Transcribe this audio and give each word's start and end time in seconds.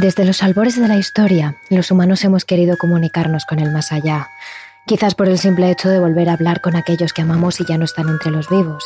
Desde 0.00 0.24
los 0.24 0.44
albores 0.44 0.80
de 0.80 0.86
la 0.86 0.96
historia, 0.96 1.56
los 1.70 1.90
humanos 1.90 2.22
hemos 2.22 2.44
querido 2.44 2.76
comunicarnos 2.76 3.44
con 3.44 3.58
el 3.58 3.72
más 3.72 3.90
allá, 3.90 4.28
quizás 4.86 5.16
por 5.16 5.28
el 5.28 5.40
simple 5.40 5.72
hecho 5.72 5.88
de 5.88 5.98
volver 5.98 6.28
a 6.28 6.34
hablar 6.34 6.60
con 6.60 6.76
aquellos 6.76 7.12
que 7.12 7.22
amamos 7.22 7.60
y 7.60 7.64
ya 7.66 7.76
no 7.78 7.84
están 7.84 8.08
entre 8.08 8.30
los 8.30 8.48
vivos, 8.48 8.84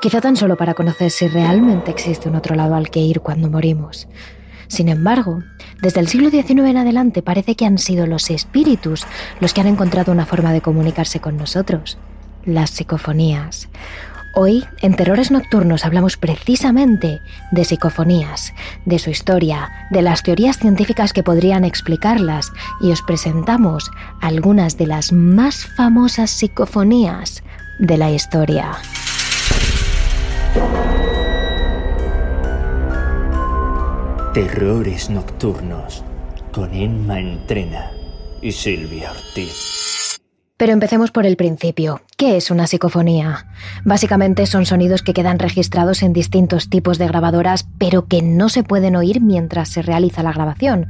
quizá 0.00 0.20
tan 0.20 0.34
solo 0.34 0.56
para 0.56 0.74
conocer 0.74 1.12
si 1.12 1.28
realmente 1.28 1.92
existe 1.92 2.28
un 2.28 2.34
otro 2.34 2.56
lado 2.56 2.74
al 2.74 2.90
que 2.90 2.98
ir 2.98 3.20
cuando 3.20 3.48
morimos. 3.48 4.08
Sin 4.66 4.88
embargo, 4.88 5.44
desde 5.80 6.00
el 6.00 6.08
siglo 6.08 6.28
XIX 6.28 6.70
en 6.70 6.78
adelante 6.78 7.22
parece 7.22 7.54
que 7.54 7.64
han 7.64 7.78
sido 7.78 8.08
los 8.08 8.28
espíritus 8.28 9.06
los 9.38 9.54
que 9.54 9.60
han 9.60 9.68
encontrado 9.68 10.10
una 10.10 10.26
forma 10.26 10.52
de 10.52 10.60
comunicarse 10.60 11.20
con 11.20 11.36
nosotros, 11.36 11.98
las 12.44 12.70
psicofonías. 12.70 13.68
Hoy, 14.40 14.64
en 14.82 14.94
Terrores 14.94 15.32
Nocturnos, 15.32 15.84
hablamos 15.84 16.16
precisamente 16.16 17.20
de 17.50 17.64
psicofonías, 17.64 18.54
de 18.84 19.00
su 19.00 19.10
historia, 19.10 19.68
de 19.90 20.00
las 20.00 20.22
teorías 20.22 20.58
científicas 20.58 21.12
que 21.12 21.24
podrían 21.24 21.64
explicarlas 21.64 22.52
y 22.80 22.92
os 22.92 23.02
presentamos 23.02 23.90
algunas 24.20 24.78
de 24.78 24.86
las 24.86 25.10
más 25.10 25.66
famosas 25.66 26.30
psicofonías 26.30 27.42
de 27.80 27.96
la 27.98 28.12
historia. 28.12 28.76
Terrores 34.34 35.10
Nocturnos 35.10 36.04
con 36.52 36.72
Emma 36.72 37.18
Entrena 37.18 37.90
y 38.40 38.52
Silvia 38.52 39.10
Ortiz. 39.10 39.97
Pero 40.58 40.72
empecemos 40.72 41.12
por 41.12 41.24
el 41.24 41.36
principio. 41.36 42.02
¿Qué 42.16 42.36
es 42.36 42.50
una 42.50 42.66
psicofonía? 42.66 43.46
Básicamente 43.84 44.44
son 44.44 44.66
sonidos 44.66 45.04
que 45.04 45.14
quedan 45.14 45.38
registrados 45.38 46.02
en 46.02 46.12
distintos 46.12 46.68
tipos 46.68 46.98
de 46.98 47.06
grabadoras, 47.06 47.68
pero 47.78 48.08
que 48.08 48.22
no 48.22 48.48
se 48.48 48.64
pueden 48.64 48.96
oír 48.96 49.20
mientras 49.20 49.68
se 49.68 49.82
realiza 49.82 50.24
la 50.24 50.32
grabación. 50.32 50.88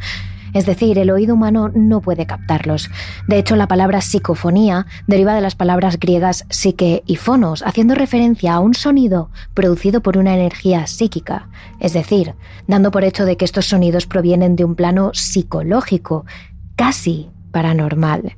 Es 0.55 0.65
decir, 0.65 0.99
el 0.99 1.11
oído 1.11 1.35
humano 1.35 1.71
no 1.75 2.01
puede 2.01 2.25
captarlos. 2.25 2.91
De 3.27 3.37
hecho, 3.37 3.57
la 3.57 3.69
palabra 3.69 4.01
psicofonía 4.01 4.87
deriva 5.07 5.35
de 5.35 5.43
las 5.43 5.55
palabras 5.55 5.99
griegas 6.01 6.47
psique 6.49 7.03
y 7.07 7.17
fonos, 7.17 7.63
haciendo 7.63 7.95
referencia 7.95 8.55
a 8.55 8.61
un 8.61 8.73
sonido 8.73 9.29
producido 9.53 10.01
por 10.01 10.17
una 10.17 10.33
energía 10.33 10.87
psíquica. 10.87 11.51
Es 11.79 11.93
decir, 11.93 12.35
dando 12.67 12.91
por 12.91 13.05
hecho 13.05 13.27
de 13.27 13.37
que 13.37 13.45
estos 13.45 13.67
sonidos 13.67 14.07
provienen 14.07 14.57
de 14.57 14.65
un 14.65 14.75
plano 14.75 15.11
psicológico, 15.13 16.25
casi 16.75 17.29
paranormal. 17.53 18.35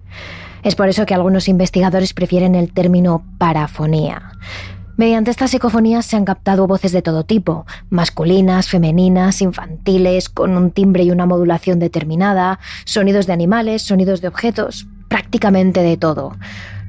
Es 0.62 0.74
por 0.74 0.88
eso 0.88 1.06
que 1.06 1.14
algunos 1.14 1.48
investigadores 1.48 2.14
prefieren 2.14 2.54
el 2.54 2.72
término 2.72 3.24
parafonía. 3.38 4.32
Mediante 5.00 5.30
estas 5.30 5.52
psicofonías 5.52 6.04
se 6.04 6.16
han 6.16 6.26
captado 6.26 6.66
voces 6.66 6.92
de 6.92 7.00
todo 7.00 7.24
tipo, 7.24 7.64
masculinas, 7.88 8.68
femeninas, 8.68 9.40
infantiles, 9.40 10.28
con 10.28 10.58
un 10.58 10.72
timbre 10.72 11.04
y 11.04 11.10
una 11.10 11.24
modulación 11.24 11.78
determinada, 11.78 12.58
sonidos 12.84 13.26
de 13.26 13.32
animales, 13.32 13.80
sonidos 13.80 14.20
de 14.20 14.28
objetos, 14.28 14.86
prácticamente 15.08 15.80
de 15.80 15.96
todo. 15.96 16.36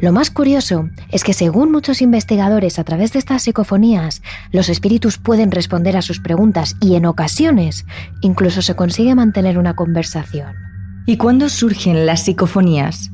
Lo 0.02 0.12
más 0.12 0.30
curioso 0.30 0.90
es 1.10 1.24
que 1.24 1.32
según 1.32 1.72
muchos 1.72 2.02
investigadores 2.02 2.80
a 2.80 2.84
través 2.84 3.14
de 3.14 3.20
estas 3.20 3.44
psicofonías, 3.44 4.22
los 4.52 4.68
espíritus 4.68 5.18
pueden 5.18 5.50
responder 5.50 5.96
a 5.96 6.02
sus 6.02 6.20
preguntas 6.20 6.76
y 6.82 6.96
en 6.96 7.06
ocasiones 7.06 7.86
incluso 8.22 8.62
se 8.62 8.76
consigue 8.76 9.16
mantener 9.16 9.58
una 9.58 9.76
conversación. 9.76 10.54
¿Y 11.06 11.16
cuándo 11.16 11.48
surgen 11.48 12.06
las 12.06 12.26
psicofonías? 12.26 13.10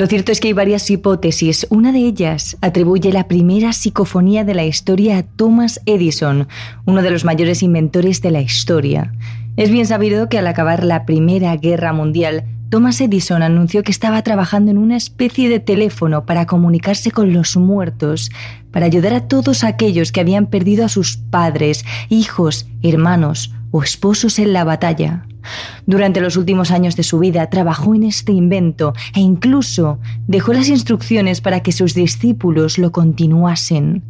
Lo 0.00 0.06
cierto 0.06 0.32
es 0.32 0.40
que 0.40 0.48
hay 0.48 0.54
varias 0.54 0.90
hipótesis. 0.90 1.66
Una 1.68 1.92
de 1.92 1.98
ellas 1.98 2.56
atribuye 2.62 3.12
la 3.12 3.28
primera 3.28 3.74
psicofonía 3.74 4.44
de 4.44 4.54
la 4.54 4.64
historia 4.64 5.18
a 5.18 5.22
Thomas 5.24 5.78
Edison, 5.84 6.48
uno 6.86 7.02
de 7.02 7.10
los 7.10 7.26
mayores 7.26 7.62
inventores 7.62 8.22
de 8.22 8.30
la 8.30 8.40
historia. 8.40 9.12
Es 9.58 9.70
bien 9.70 9.84
sabido 9.84 10.30
que 10.30 10.38
al 10.38 10.46
acabar 10.46 10.84
la 10.84 11.04
Primera 11.04 11.54
Guerra 11.54 11.92
Mundial, 11.92 12.44
Thomas 12.70 12.98
Edison 13.02 13.42
anunció 13.42 13.82
que 13.82 13.90
estaba 13.90 14.22
trabajando 14.22 14.70
en 14.70 14.78
una 14.78 14.96
especie 14.96 15.50
de 15.50 15.60
teléfono 15.60 16.24
para 16.24 16.46
comunicarse 16.46 17.10
con 17.10 17.34
los 17.34 17.58
muertos, 17.58 18.30
para 18.70 18.86
ayudar 18.86 19.12
a 19.12 19.28
todos 19.28 19.64
aquellos 19.64 20.12
que 20.12 20.20
habían 20.20 20.46
perdido 20.46 20.86
a 20.86 20.88
sus 20.88 21.18
padres, 21.18 21.84
hijos, 22.08 22.66
hermanos 22.82 23.52
o 23.70 23.82
esposos 23.82 24.38
en 24.38 24.54
la 24.54 24.64
batalla. 24.64 25.26
Durante 25.86 26.20
los 26.20 26.36
últimos 26.36 26.70
años 26.70 26.96
de 26.96 27.02
su 27.02 27.18
vida 27.18 27.48
trabajó 27.50 27.94
en 27.94 28.04
este 28.04 28.32
invento 28.32 28.92
e 29.14 29.20
incluso 29.20 29.98
dejó 30.26 30.52
las 30.52 30.68
instrucciones 30.68 31.40
para 31.40 31.60
que 31.60 31.72
sus 31.72 31.94
discípulos 31.94 32.78
lo 32.78 32.92
continuasen. 32.92 34.02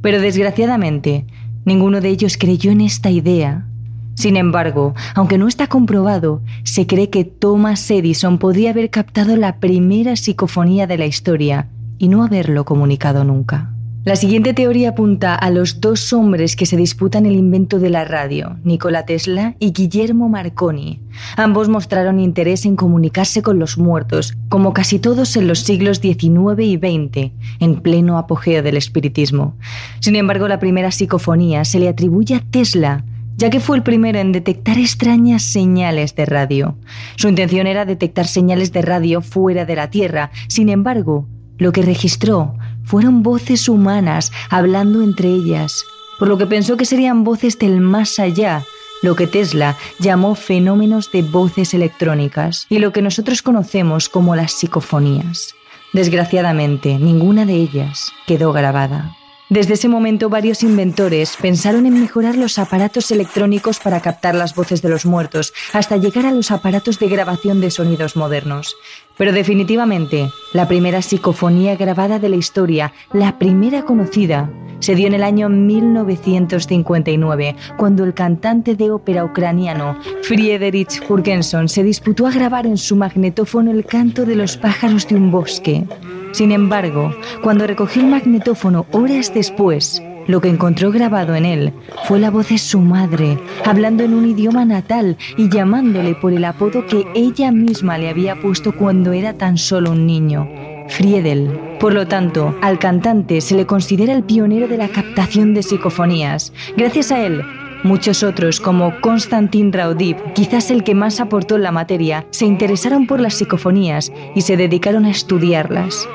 Pero 0.00 0.20
desgraciadamente, 0.20 1.26
ninguno 1.64 2.00
de 2.00 2.08
ellos 2.08 2.36
creyó 2.36 2.70
en 2.70 2.80
esta 2.80 3.10
idea. 3.10 3.66
Sin 4.14 4.36
embargo, 4.36 4.94
aunque 5.14 5.38
no 5.38 5.48
está 5.48 5.68
comprobado, 5.68 6.42
se 6.64 6.86
cree 6.86 7.08
que 7.08 7.24
Thomas 7.24 7.90
Edison 7.90 8.38
podría 8.38 8.70
haber 8.70 8.90
captado 8.90 9.36
la 9.36 9.56
primera 9.56 10.16
psicofonía 10.16 10.86
de 10.86 10.98
la 10.98 11.06
historia 11.06 11.68
y 11.98 12.08
no 12.08 12.22
haberlo 12.22 12.64
comunicado 12.64 13.24
nunca. 13.24 13.70
La 14.04 14.16
siguiente 14.16 14.52
teoría 14.52 14.90
apunta 14.90 15.36
a 15.36 15.48
los 15.50 15.80
dos 15.80 16.12
hombres 16.12 16.56
que 16.56 16.66
se 16.66 16.76
disputan 16.76 17.24
el 17.24 17.36
invento 17.36 17.78
de 17.78 17.88
la 17.88 18.04
radio, 18.04 18.56
Nikola 18.64 19.06
Tesla 19.06 19.54
y 19.60 19.70
Guillermo 19.70 20.28
Marconi. 20.28 21.00
Ambos 21.36 21.68
mostraron 21.68 22.18
interés 22.18 22.66
en 22.66 22.74
comunicarse 22.74 23.42
con 23.42 23.60
los 23.60 23.78
muertos, 23.78 24.36
como 24.48 24.72
casi 24.72 24.98
todos 24.98 25.36
en 25.36 25.46
los 25.46 25.60
siglos 25.60 26.00
XIX 26.00 26.58
y 26.58 26.78
XX, 26.78 27.30
en 27.60 27.80
pleno 27.80 28.18
apogeo 28.18 28.64
del 28.64 28.76
espiritismo. 28.76 29.56
Sin 30.00 30.16
embargo, 30.16 30.48
la 30.48 30.58
primera 30.58 30.90
psicofonía 30.90 31.64
se 31.64 31.78
le 31.78 31.88
atribuye 31.88 32.34
a 32.34 32.40
Tesla, 32.50 33.04
ya 33.36 33.50
que 33.50 33.60
fue 33.60 33.76
el 33.76 33.84
primero 33.84 34.18
en 34.18 34.32
detectar 34.32 34.78
extrañas 34.78 35.44
señales 35.44 36.16
de 36.16 36.26
radio. 36.26 36.76
Su 37.14 37.28
intención 37.28 37.68
era 37.68 37.84
detectar 37.84 38.26
señales 38.26 38.72
de 38.72 38.82
radio 38.82 39.20
fuera 39.20 39.64
de 39.64 39.76
la 39.76 39.90
Tierra. 39.90 40.32
Sin 40.48 40.70
embargo, 40.70 41.28
lo 41.62 41.72
que 41.72 41.82
registró 41.82 42.54
fueron 42.84 43.22
voces 43.22 43.68
humanas 43.68 44.32
hablando 44.50 45.02
entre 45.02 45.28
ellas, 45.28 45.84
por 46.18 46.28
lo 46.28 46.36
que 46.36 46.46
pensó 46.46 46.76
que 46.76 46.84
serían 46.84 47.24
voces 47.24 47.58
del 47.58 47.80
más 47.80 48.18
allá, 48.18 48.64
lo 49.02 49.16
que 49.16 49.26
Tesla 49.26 49.76
llamó 49.98 50.34
fenómenos 50.34 51.10
de 51.10 51.22
voces 51.22 51.74
electrónicas 51.74 52.66
y 52.68 52.78
lo 52.78 52.92
que 52.92 53.02
nosotros 53.02 53.42
conocemos 53.42 54.08
como 54.08 54.36
las 54.36 54.52
psicofonías. 54.52 55.54
Desgraciadamente, 55.92 56.98
ninguna 56.98 57.44
de 57.44 57.54
ellas 57.54 58.12
quedó 58.26 58.52
grabada. 58.52 59.16
Desde 59.52 59.74
ese 59.74 59.86
momento 59.86 60.30
varios 60.30 60.62
inventores 60.62 61.36
pensaron 61.36 61.84
en 61.84 62.00
mejorar 62.00 62.36
los 62.36 62.58
aparatos 62.58 63.10
electrónicos 63.10 63.80
para 63.80 64.00
captar 64.00 64.34
las 64.34 64.54
voces 64.54 64.80
de 64.80 64.88
los 64.88 65.04
muertos, 65.04 65.52
hasta 65.74 65.98
llegar 65.98 66.24
a 66.24 66.32
los 66.32 66.50
aparatos 66.50 66.98
de 66.98 67.08
grabación 67.08 67.60
de 67.60 67.70
sonidos 67.70 68.16
modernos. 68.16 68.74
Pero 69.16 69.32
definitivamente, 69.32 70.28
la 70.52 70.68
primera 70.68 71.02
psicofonía 71.02 71.76
grabada 71.76 72.18
de 72.18 72.28
la 72.28 72.36
historia, 72.36 72.92
la 73.12 73.38
primera 73.38 73.84
conocida, 73.84 74.50
se 74.82 74.94
dio 74.96 75.06
en 75.06 75.14
el 75.14 75.22
año 75.22 75.48
1959, 75.48 77.54
cuando 77.76 78.02
el 78.02 78.14
cantante 78.14 78.74
de 78.74 78.90
ópera 78.90 79.24
ucraniano 79.24 79.96
Friedrich 80.22 81.00
Jurgenson 81.06 81.68
se 81.68 81.84
disputó 81.84 82.26
a 82.26 82.32
grabar 82.32 82.66
en 82.66 82.76
su 82.76 82.96
magnetófono 82.96 83.70
el 83.70 83.84
canto 83.84 84.26
de 84.26 84.34
los 84.34 84.56
pájaros 84.56 85.06
de 85.06 85.14
un 85.14 85.30
bosque. 85.30 85.84
Sin 86.32 86.50
embargo, 86.50 87.14
cuando 87.44 87.64
recogió 87.66 88.02
el 88.02 88.08
magnetófono 88.08 88.86
horas 88.90 89.32
después, 89.32 90.02
lo 90.26 90.40
que 90.40 90.48
encontró 90.48 90.90
grabado 90.90 91.34
en 91.34 91.44
él 91.44 91.72
fue 92.04 92.20
la 92.20 92.30
voz 92.30 92.48
de 92.48 92.58
su 92.58 92.80
madre, 92.80 93.38
hablando 93.64 94.04
en 94.04 94.14
un 94.14 94.28
idioma 94.28 94.64
natal 94.64 95.16
y 95.36 95.48
llamándole 95.48 96.14
por 96.14 96.32
el 96.32 96.44
apodo 96.44 96.86
que 96.86 97.06
ella 97.14 97.50
misma 97.52 97.98
le 97.98 98.08
había 98.08 98.40
puesto 98.40 98.76
cuando 98.76 99.12
era 99.12 99.34
tan 99.34 99.58
solo 99.58 99.92
un 99.92 100.06
niño, 100.06 100.48
Friedel. 100.88 101.50
Por 101.80 101.94
lo 101.94 102.06
tanto, 102.06 102.56
al 102.62 102.78
cantante 102.78 103.40
se 103.40 103.54
le 103.54 103.66
considera 103.66 104.12
el 104.12 104.24
pionero 104.24 104.68
de 104.68 104.76
la 104.76 104.88
captación 104.88 105.54
de 105.54 105.62
psicofonías. 105.62 106.52
Gracias 106.76 107.12
a 107.12 107.24
él, 107.24 107.42
Muchos 107.84 108.22
otros, 108.22 108.60
como 108.60 109.00
Konstantin 109.00 109.72
Raudiv, 109.72 110.16
quizás 110.34 110.70
el 110.70 110.84
que 110.84 110.94
más 110.94 111.18
aportó 111.18 111.56
en 111.56 111.64
la 111.64 111.72
materia, 111.72 112.24
se 112.30 112.46
interesaron 112.46 113.08
por 113.08 113.18
las 113.18 113.34
psicofonías 113.34 114.12
y 114.36 114.42
se 114.42 114.56
dedicaron 114.56 115.04
a 115.04 115.10
estudiarlas 115.10 116.06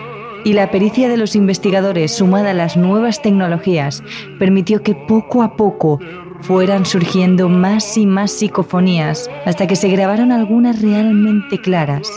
y 0.47 0.53
la 0.53 0.71
pericia 0.71 1.09
de 1.09 1.17
los 1.17 1.35
investigadores 1.35 2.15
sumada 2.15 2.51
a 2.51 2.53
las 2.53 2.77
nuevas 2.77 3.21
tecnologías 3.21 4.01
permitió 4.39 4.81
que 4.81 4.95
poco 4.95 5.43
a 5.43 5.57
poco 5.57 5.99
fueran 6.39 6.85
surgiendo 6.85 7.49
más 7.49 7.97
y 7.97 8.05
más 8.05 8.31
psicofonías 8.31 9.29
hasta 9.45 9.67
que 9.67 9.75
se 9.75 9.89
grabaron 9.89 10.31
algunas 10.31 10.81
realmente 10.81 11.59
claras, 11.59 12.07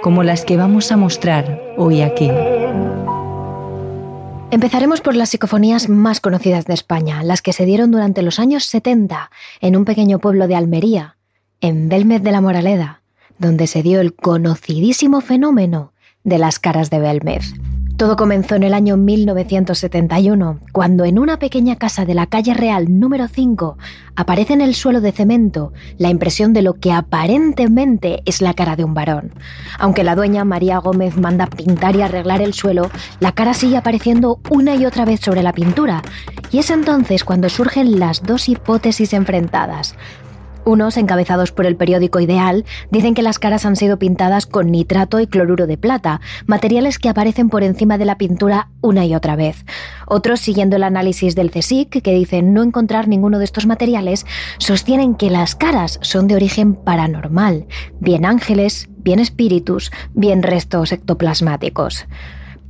como 0.00 0.22
las 0.22 0.46
que 0.46 0.56
vamos 0.56 0.92
a 0.92 0.96
mostrar 0.96 1.60
hoy 1.76 2.00
aquí. 2.00 2.30
Empezaremos 4.50 5.02
por 5.02 5.14
las 5.14 5.28
psicofonías 5.28 5.90
más 5.90 6.20
conocidas 6.20 6.64
de 6.64 6.72
España, 6.72 7.22
las 7.22 7.42
que 7.42 7.52
se 7.52 7.66
dieron 7.66 7.90
durante 7.90 8.22
los 8.22 8.38
años 8.38 8.64
70 8.64 9.30
en 9.60 9.76
un 9.76 9.84
pequeño 9.84 10.20
pueblo 10.20 10.48
de 10.48 10.56
Almería, 10.56 11.18
en 11.60 11.90
Belmez 11.90 12.22
de 12.22 12.32
la 12.32 12.40
Moraleda, 12.40 13.02
donde 13.38 13.66
se 13.66 13.82
dio 13.82 14.00
el 14.00 14.14
conocidísimo 14.14 15.20
fenómeno 15.20 15.92
de 16.22 16.38
las 16.38 16.58
caras 16.58 16.88
de 16.88 17.00
Belmez. 17.00 17.52
Todo 17.96 18.16
comenzó 18.16 18.56
en 18.56 18.64
el 18.64 18.74
año 18.74 18.96
1971, 18.96 20.58
cuando 20.72 21.04
en 21.04 21.16
una 21.16 21.38
pequeña 21.38 21.76
casa 21.76 22.04
de 22.04 22.14
la 22.14 22.26
calle 22.26 22.52
Real 22.52 22.98
número 22.98 23.28
5 23.28 23.78
aparece 24.16 24.52
en 24.52 24.60
el 24.62 24.74
suelo 24.74 25.00
de 25.00 25.12
cemento 25.12 25.72
la 25.96 26.10
impresión 26.10 26.52
de 26.52 26.62
lo 26.62 26.74
que 26.74 26.90
aparentemente 26.90 28.20
es 28.24 28.42
la 28.42 28.52
cara 28.52 28.74
de 28.74 28.82
un 28.82 28.94
varón. 28.94 29.32
Aunque 29.78 30.02
la 30.02 30.16
dueña 30.16 30.44
María 30.44 30.78
Gómez 30.78 31.16
manda 31.16 31.46
pintar 31.46 31.94
y 31.94 32.02
arreglar 32.02 32.42
el 32.42 32.52
suelo, 32.52 32.90
la 33.20 33.30
cara 33.30 33.54
sigue 33.54 33.76
apareciendo 33.76 34.40
una 34.50 34.74
y 34.74 34.86
otra 34.86 35.04
vez 35.04 35.20
sobre 35.20 35.44
la 35.44 35.52
pintura. 35.52 36.02
Y 36.50 36.58
es 36.58 36.70
entonces 36.70 37.22
cuando 37.22 37.48
surgen 37.48 38.00
las 38.00 38.24
dos 38.24 38.48
hipótesis 38.48 39.12
enfrentadas. 39.12 39.94
Unos, 40.64 40.96
encabezados 40.96 41.52
por 41.52 41.66
el 41.66 41.76
periódico 41.76 42.20
Ideal, 42.20 42.64
dicen 42.90 43.14
que 43.14 43.22
las 43.22 43.38
caras 43.38 43.66
han 43.66 43.76
sido 43.76 43.98
pintadas 43.98 44.46
con 44.46 44.70
nitrato 44.70 45.20
y 45.20 45.26
cloruro 45.26 45.66
de 45.66 45.76
plata, 45.76 46.20
materiales 46.46 46.98
que 46.98 47.08
aparecen 47.08 47.50
por 47.50 47.62
encima 47.62 47.98
de 47.98 48.06
la 48.06 48.16
pintura 48.16 48.68
una 48.80 49.04
y 49.04 49.14
otra 49.14 49.36
vez. 49.36 49.64
Otros, 50.06 50.40
siguiendo 50.40 50.76
el 50.76 50.82
análisis 50.82 51.34
del 51.34 51.50
CSIC, 51.50 52.02
que 52.02 52.14
dicen 52.14 52.54
no 52.54 52.62
encontrar 52.62 53.08
ninguno 53.08 53.38
de 53.38 53.44
estos 53.44 53.66
materiales, 53.66 54.24
sostienen 54.58 55.14
que 55.14 55.30
las 55.30 55.54
caras 55.54 55.98
son 56.02 56.28
de 56.28 56.36
origen 56.36 56.74
paranormal, 56.74 57.66
bien 58.00 58.24
ángeles, 58.24 58.88
bien 58.96 59.20
espíritus, 59.20 59.92
bien 60.14 60.42
restos 60.42 60.92
ectoplasmáticos. 60.92 62.06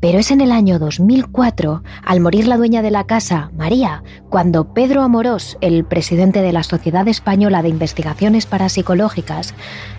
Pero 0.05 0.19
es 0.19 0.31
en 0.31 0.43
el 0.43 0.53
año 0.53 0.79
2004, 0.79 1.83
al 2.05 2.21
morir 2.21 2.47
la 2.47 2.59
dueña 2.59 2.83
de 2.83 2.91
la 2.91 3.05
casa, 3.06 3.51
María, 3.56 4.03
cuando 4.29 4.75
Pedro 4.75 5.01
Amorós, 5.01 5.56
el 5.62 5.87
presidente 5.87 6.43
de 6.43 6.53
la 6.53 6.62
Sociedad 6.62 7.09
Española 7.09 7.62
de 7.62 7.71
Investigaciones 7.71 8.45
Parapsicológicas, 8.45 9.55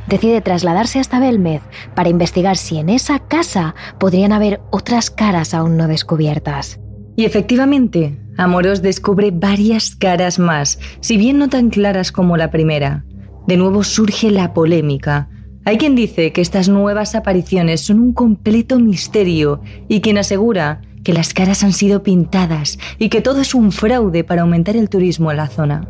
decide 0.08 0.42
trasladarse 0.42 1.00
hasta 1.00 1.20
Belmez 1.20 1.64
para 1.96 2.10
investigar 2.10 2.56
si 2.56 2.78
en 2.78 2.90
esa 2.90 3.18
casa 3.18 3.74
podrían 4.00 4.32
haber 4.32 4.62
otras 4.70 5.10
caras 5.10 5.56
aún 5.56 5.76
no 5.76 5.88
descubiertas. 5.88 6.80
Y 7.16 7.26
efectivamente, 7.26 8.20
Amorós 8.38 8.84
descubre 8.84 9.32
varias 9.32 9.96
caras 9.96 10.38
más, 10.38 10.78
si 11.00 11.18
bien 11.18 11.40
no 11.40 11.50
tan 11.50 11.72
claras 11.72 12.12
como 12.12 12.38
la 12.38 12.52
primera. 12.52 13.06
De 13.48 13.58
nuevo 13.58 13.84
surge 13.84 14.30
la 14.30 14.54
polémica, 14.54 15.30
hay 15.66 15.80
quien 15.80 15.96
dice 15.96 16.32
que 16.32 16.42
estas 16.42 16.70
nuevas 16.70 17.16
apariciones 17.16 17.82
son 17.82 18.00
un 18.00 18.14
completo 18.14 18.80
misterio 18.80 19.62
y 19.88 20.00
quien 20.02 20.20
asegura 20.20 20.82
que 21.04 21.12
las 21.12 21.34
caras 21.34 21.64
han 21.64 21.74
sido 21.74 22.04
pintadas 22.04 22.78
y 23.00 23.10
que 23.10 23.22
todo 23.22 23.42
es 23.42 23.56
un 23.56 23.72
fraude 23.72 24.24
para 24.24 24.44
aumentar 24.44 24.76
el 24.76 24.90
turismo 24.90 25.32
en 25.32 25.38
la 25.38 25.48
zona. 25.48 25.90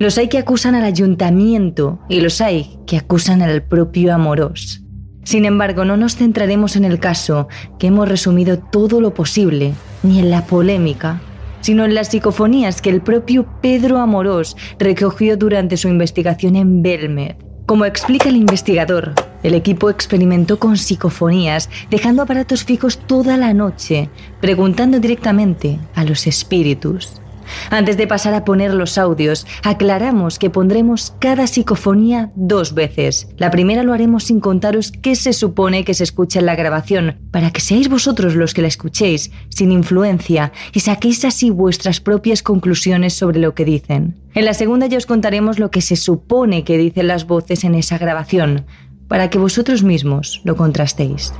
Los 0.00 0.18
hay 0.18 0.28
que 0.28 0.38
acusan 0.38 0.74
al 0.74 0.82
ayuntamiento 0.82 2.00
y 2.08 2.20
los 2.20 2.40
hay 2.40 2.76
que 2.88 2.96
acusan 2.96 3.40
al 3.40 3.62
propio 3.62 4.12
Amorós. 4.12 4.82
Sin 5.22 5.44
embargo, 5.44 5.84
no 5.84 5.96
nos 5.96 6.16
centraremos 6.16 6.74
en 6.74 6.84
el 6.84 6.98
caso, 6.98 7.46
que 7.78 7.86
hemos 7.86 8.08
resumido 8.08 8.58
todo 8.58 9.00
lo 9.00 9.14
posible, 9.14 9.74
ni 10.02 10.18
en 10.18 10.30
la 10.30 10.44
polémica, 10.44 11.20
sino 11.60 11.84
en 11.84 11.94
las 11.94 12.08
psicofonías 12.08 12.82
que 12.82 12.90
el 12.90 13.00
propio 13.00 13.46
Pedro 13.62 13.98
Amorós 13.98 14.56
recogió 14.80 15.36
durante 15.36 15.76
su 15.76 15.88
investigación 15.88 16.56
en 16.56 16.82
Belmed. 16.82 17.53
Como 17.66 17.86
explica 17.86 18.28
el 18.28 18.36
investigador, 18.36 19.14
el 19.42 19.54
equipo 19.54 19.88
experimentó 19.88 20.58
con 20.58 20.76
psicofonías, 20.76 21.70
dejando 21.88 22.22
aparatos 22.22 22.62
fijos 22.62 22.98
toda 22.98 23.38
la 23.38 23.54
noche, 23.54 24.10
preguntando 24.42 25.00
directamente 25.00 25.78
a 25.94 26.04
los 26.04 26.26
espíritus. 26.26 27.22
Antes 27.70 27.96
de 27.96 28.06
pasar 28.06 28.34
a 28.34 28.44
poner 28.44 28.74
los 28.74 28.98
audios, 28.98 29.46
aclaramos 29.62 30.38
que 30.38 30.50
pondremos 30.50 31.14
cada 31.18 31.46
psicofonía 31.46 32.30
dos 32.34 32.74
veces. 32.74 33.28
La 33.36 33.50
primera 33.50 33.82
lo 33.82 33.92
haremos 33.92 34.24
sin 34.24 34.40
contaros 34.40 34.92
qué 34.92 35.14
se 35.16 35.32
supone 35.32 35.84
que 35.84 35.94
se 35.94 36.04
escucha 36.04 36.40
en 36.40 36.46
la 36.46 36.56
grabación, 36.56 37.18
para 37.30 37.50
que 37.50 37.60
seáis 37.60 37.88
vosotros 37.88 38.34
los 38.34 38.54
que 38.54 38.62
la 38.62 38.68
escuchéis, 38.68 39.30
sin 39.48 39.72
influencia, 39.72 40.52
y 40.72 40.80
saquéis 40.80 41.24
así 41.24 41.50
vuestras 41.50 42.00
propias 42.00 42.42
conclusiones 42.42 43.14
sobre 43.14 43.38
lo 43.38 43.54
que 43.54 43.64
dicen. 43.64 44.20
En 44.34 44.44
la 44.44 44.54
segunda 44.54 44.86
ya 44.86 44.98
os 44.98 45.06
contaremos 45.06 45.58
lo 45.58 45.70
que 45.70 45.80
se 45.80 45.96
supone 45.96 46.64
que 46.64 46.78
dicen 46.78 47.08
las 47.08 47.26
voces 47.26 47.64
en 47.64 47.74
esa 47.74 47.98
grabación, 47.98 48.66
para 49.08 49.30
que 49.30 49.38
vosotros 49.38 49.82
mismos 49.82 50.40
lo 50.44 50.56
contrastéis. 50.56 51.32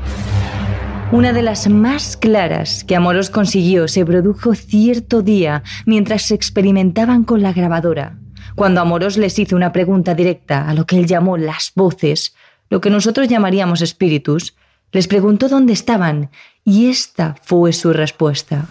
Una 1.15 1.33
de 1.33 1.43
las 1.43 1.69
más 1.69 2.17
claras 2.17 2.83
que 2.83 2.97
Amoros 2.97 3.31
consiguió 3.31 3.87
se 3.87 4.05
produjo 4.05 4.57
cierto 4.57 5.23
día 5.23 5.63
mientras 5.87 6.23
se 6.23 6.35
experimentaban 6.35 7.23
con 7.23 7.41
la 7.41 7.53
grabadora. 7.53 8.19
Cuando 8.57 8.81
Amoros 8.81 9.17
les 9.17 9.39
hizo 9.39 9.55
una 9.55 9.73
pregunta 9.73 10.17
directa 10.17 10.69
a 10.69 10.75
lo 10.75 10.87
que 10.87 10.99
él 10.99 11.07
llamó 11.07 11.37
las 11.37 11.71
voces, 11.77 12.35
lo 12.69 12.81
que 12.81 12.91
nosotros 12.91 13.29
llamaríamos 13.29 13.81
espíritus, 13.81 14.57
les 14.91 15.07
preguntó 15.07 15.49
dónde 15.49 15.73
estaban 15.73 16.31
y 16.65 16.89
esta 16.91 17.37
fue 17.45 17.73
su 17.73 17.93
respuesta. 17.93 18.67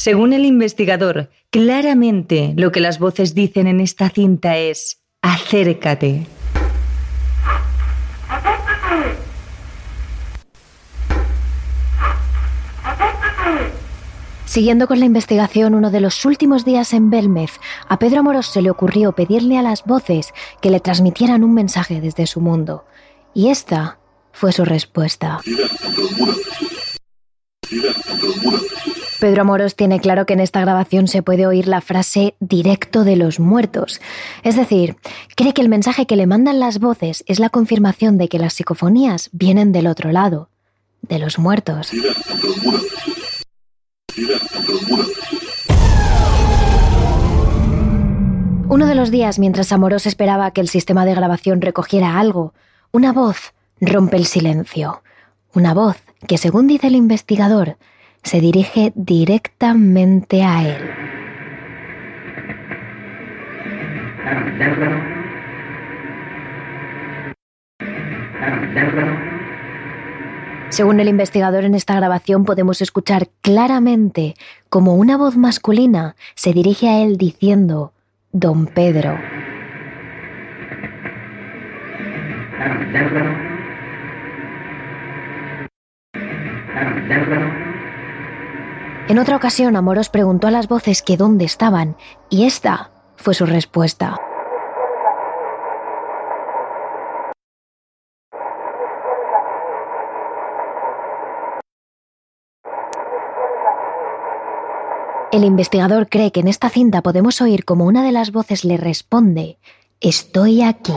Según 0.00 0.32
el 0.32 0.46
investigador, 0.46 1.28
claramente 1.50 2.54
lo 2.56 2.72
que 2.72 2.80
las 2.80 2.98
voces 2.98 3.34
dicen 3.34 3.66
en 3.66 3.80
esta 3.80 4.08
cinta 4.08 4.56
es 4.56 5.02
acércate. 5.20 6.26
Siguiendo 14.46 14.86
con 14.86 15.00
la 15.00 15.04
investigación, 15.04 15.74
uno 15.74 15.90
de 15.90 16.00
los 16.00 16.24
últimos 16.24 16.64
días 16.64 16.94
en 16.94 17.10
Belmez, 17.10 17.60
a 17.86 17.98
Pedro 17.98 18.22
Moros 18.22 18.46
se 18.46 18.62
le 18.62 18.70
ocurrió 18.70 19.12
pedirle 19.12 19.58
a 19.58 19.62
las 19.62 19.84
voces 19.84 20.32
que 20.62 20.70
le 20.70 20.80
transmitieran 20.80 21.44
un 21.44 21.52
mensaje 21.52 22.00
desde 22.00 22.26
su 22.26 22.40
mundo. 22.40 22.86
Y 23.34 23.50
esta 23.50 23.98
fue 24.32 24.52
su 24.52 24.64
respuesta. 24.64 25.42
Pedro 29.20 29.44
Moros 29.44 29.76
tiene 29.76 30.00
claro 30.00 30.24
que 30.24 30.32
en 30.32 30.40
esta 30.40 30.62
grabación 30.62 31.06
se 31.06 31.22
puede 31.22 31.46
oír 31.46 31.68
la 31.68 31.82
frase 31.82 32.34
directo 32.40 33.04
de 33.04 33.16
los 33.16 33.38
muertos. 33.38 34.00
Es 34.42 34.56
decir, 34.56 34.96
cree 35.36 35.52
que 35.52 35.60
el 35.60 35.68
mensaje 35.68 36.06
que 36.06 36.16
le 36.16 36.26
mandan 36.26 36.58
las 36.58 36.78
voces 36.78 37.22
es 37.26 37.38
la 37.38 37.50
confirmación 37.50 38.16
de 38.16 38.28
que 38.28 38.38
las 38.38 38.54
psicofonías 38.54 39.28
vienen 39.32 39.72
del 39.72 39.88
otro 39.88 40.10
lado, 40.10 40.48
de 41.02 41.18
los 41.18 41.38
muertos. 41.38 41.90
Uno 48.68 48.86
de 48.86 48.94
los 48.94 49.10
días, 49.10 49.38
mientras 49.38 49.70
Amoros 49.70 50.06
esperaba 50.06 50.50
que 50.52 50.62
el 50.62 50.68
sistema 50.68 51.04
de 51.04 51.14
grabación 51.14 51.60
recogiera 51.60 52.18
algo, 52.18 52.54
una 52.90 53.12
voz 53.12 53.52
rompe 53.82 54.16
el 54.16 54.24
silencio. 54.24 55.02
Una 55.52 55.74
voz 55.74 55.98
que, 56.26 56.38
según 56.38 56.66
dice 56.66 56.86
el 56.86 56.94
investigador, 56.94 57.76
se 58.22 58.40
dirige 58.40 58.92
directamente 58.94 60.42
a 60.42 60.68
él. 60.68 61.10
Según 70.70 71.00
el 71.00 71.08
investigador 71.08 71.64
en 71.64 71.74
esta 71.74 71.94
grabación 71.94 72.44
podemos 72.44 72.80
escuchar 72.80 73.28
claramente 73.42 74.34
como 74.68 74.94
una 74.94 75.16
voz 75.16 75.36
masculina 75.36 76.14
se 76.34 76.52
dirige 76.52 76.88
a 76.88 77.02
él 77.02 77.16
diciendo, 77.16 77.92
Don 78.32 78.66
Pedro. 78.66 79.18
En 89.10 89.18
otra 89.18 89.34
ocasión, 89.34 89.74
Amoros 89.74 90.08
preguntó 90.08 90.46
a 90.46 90.52
las 90.52 90.68
voces 90.68 91.02
que 91.02 91.16
dónde 91.16 91.44
estaban, 91.44 91.96
y 92.28 92.44
esta 92.44 92.92
fue 93.16 93.34
su 93.34 93.44
respuesta. 93.44 94.16
El 105.32 105.42
investigador 105.42 106.08
cree 106.08 106.30
que 106.30 106.38
en 106.38 106.46
esta 106.46 106.68
cinta 106.68 107.02
podemos 107.02 107.40
oír 107.40 107.64
como 107.64 107.86
una 107.86 108.04
de 108.04 108.12
las 108.12 108.30
voces 108.30 108.64
le 108.64 108.76
responde, 108.76 109.58
Estoy 110.00 110.62
aquí. 110.62 110.94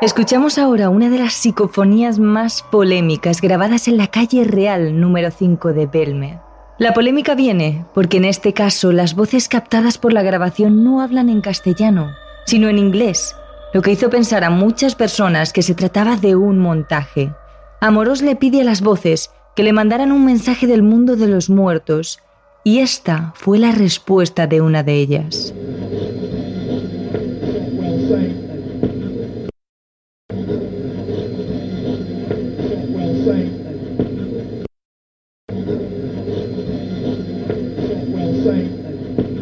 Escuchamos 0.00 0.56
ahora 0.56 0.88
una 0.88 1.10
de 1.10 1.18
las 1.18 1.34
psicofonías 1.34 2.18
más 2.18 2.62
polémicas 2.62 3.42
grabadas 3.42 3.86
en 3.86 3.98
la 3.98 4.06
calle 4.06 4.44
Real 4.44 4.98
número 4.98 5.30
5 5.30 5.74
de 5.74 5.86
Belmed. 5.86 6.38
La 6.78 6.94
polémica 6.94 7.34
viene 7.34 7.84
porque 7.92 8.16
en 8.16 8.24
este 8.24 8.54
caso 8.54 8.92
las 8.92 9.14
voces 9.14 9.46
captadas 9.46 9.98
por 9.98 10.14
la 10.14 10.22
grabación 10.22 10.84
no 10.84 11.02
hablan 11.02 11.28
en 11.28 11.42
castellano, 11.42 12.12
sino 12.46 12.70
en 12.70 12.78
inglés, 12.78 13.36
lo 13.74 13.82
que 13.82 13.92
hizo 13.92 14.08
pensar 14.08 14.42
a 14.42 14.48
muchas 14.48 14.94
personas 14.94 15.52
que 15.52 15.60
se 15.60 15.74
trataba 15.74 16.16
de 16.16 16.34
un 16.34 16.58
montaje. 16.58 17.34
Amorós 17.82 18.22
le 18.22 18.36
pide 18.36 18.62
a 18.62 18.64
las 18.64 18.80
voces 18.80 19.30
que 19.54 19.64
le 19.64 19.74
mandaran 19.74 20.12
un 20.12 20.24
mensaje 20.24 20.66
del 20.66 20.82
mundo 20.82 21.16
de 21.16 21.28
los 21.28 21.50
muertos, 21.50 22.20
y 22.64 22.78
esta 22.78 23.34
fue 23.36 23.58
la 23.58 23.72
respuesta 23.72 24.46
de 24.46 24.62
una 24.62 24.82
de 24.82 24.94
ellas. 24.94 25.52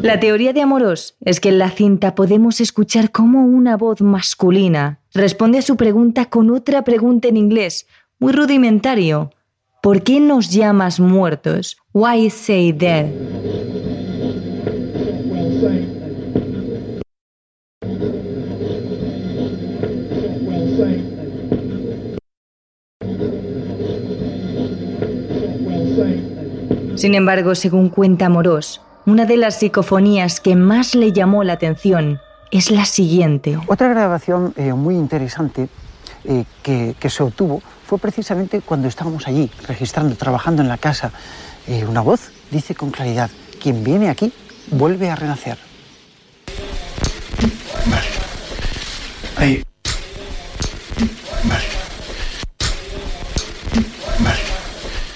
La 0.02 0.20
teoría 0.20 0.54
de 0.54 0.62
Amorós 0.62 1.16
es 1.20 1.38
que 1.38 1.50
en 1.50 1.58
la 1.58 1.70
cinta 1.70 2.14
podemos 2.14 2.62
escuchar 2.62 3.10
cómo 3.10 3.44
una 3.44 3.76
voz 3.76 4.00
masculina 4.00 5.00
responde 5.12 5.58
a 5.58 5.62
su 5.62 5.76
pregunta 5.76 6.26
con 6.26 6.50
otra 6.50 6.82
pregunta 6.82 7.28
en 7.28 7.36
inglés, 7.36 7.86
muy 8.18 8.32
rudimentario. 8.32 9.32
¿Por 9.82 10.02
qué 10.02 10.18
nos 10.18 10.50
llamas 10.50 10.98
muertos? 10.98 11.76
Why 11.92 12.30
say 12.30 12.72
dead? 12.72 13.87
Sin 26.98 27.14
embargo, 27.14 27.54
según 27.54 27.90
cuenta 27.90 28.28
Morós, 28.28 28.80
una 29.06 29.24
de 29.24 29.36
las 29.36 29.60
psicofonías 29.60 30.40
que 30.40 30.56
más 30.56 30.96
le 30.96 31.12
llamó 31.12 31.44
la 31.44 31.52
atención 31.52 32.18
es 32.50 32.72
la 32.72 32.84
siguiente. 32.86 33.56
Otra 33.68 33.86
grabación 33.86 34.52
eh, 34.56 34.72
muy 34.72 34.96
interesante 34.96 35.68
eh, 36.24 36.44
que, 36.60 37.08
se 37.08 37.22
obtuvo 37.22 37.62
fue 37.86 37.98
precisamente 37.98 38.62
cuando 38.62 38.88
estábamos 38.88 39.28
allí, 39.28 39.48
registrando, 39.68 40.16
trabajando 40.16 40.60
en 40.60 40.66
la 40.66 40.76
casa. 40.76 41.12
Eh, 41.68 41.86
una 41.88 42.00
voz 42.00 42.32
dice 42.50 42.74
con 42.74 42.90
claridad, 42.90 43.30
quien 43.62 43.84
viene 43.84 44.08
aquí 44.08 44.32
vuelve 44.72 45.08
a 45.08 45.14
renacer. 45.14 45.56
Vale. 47.86 48.08
Ahí. 49.36 49.67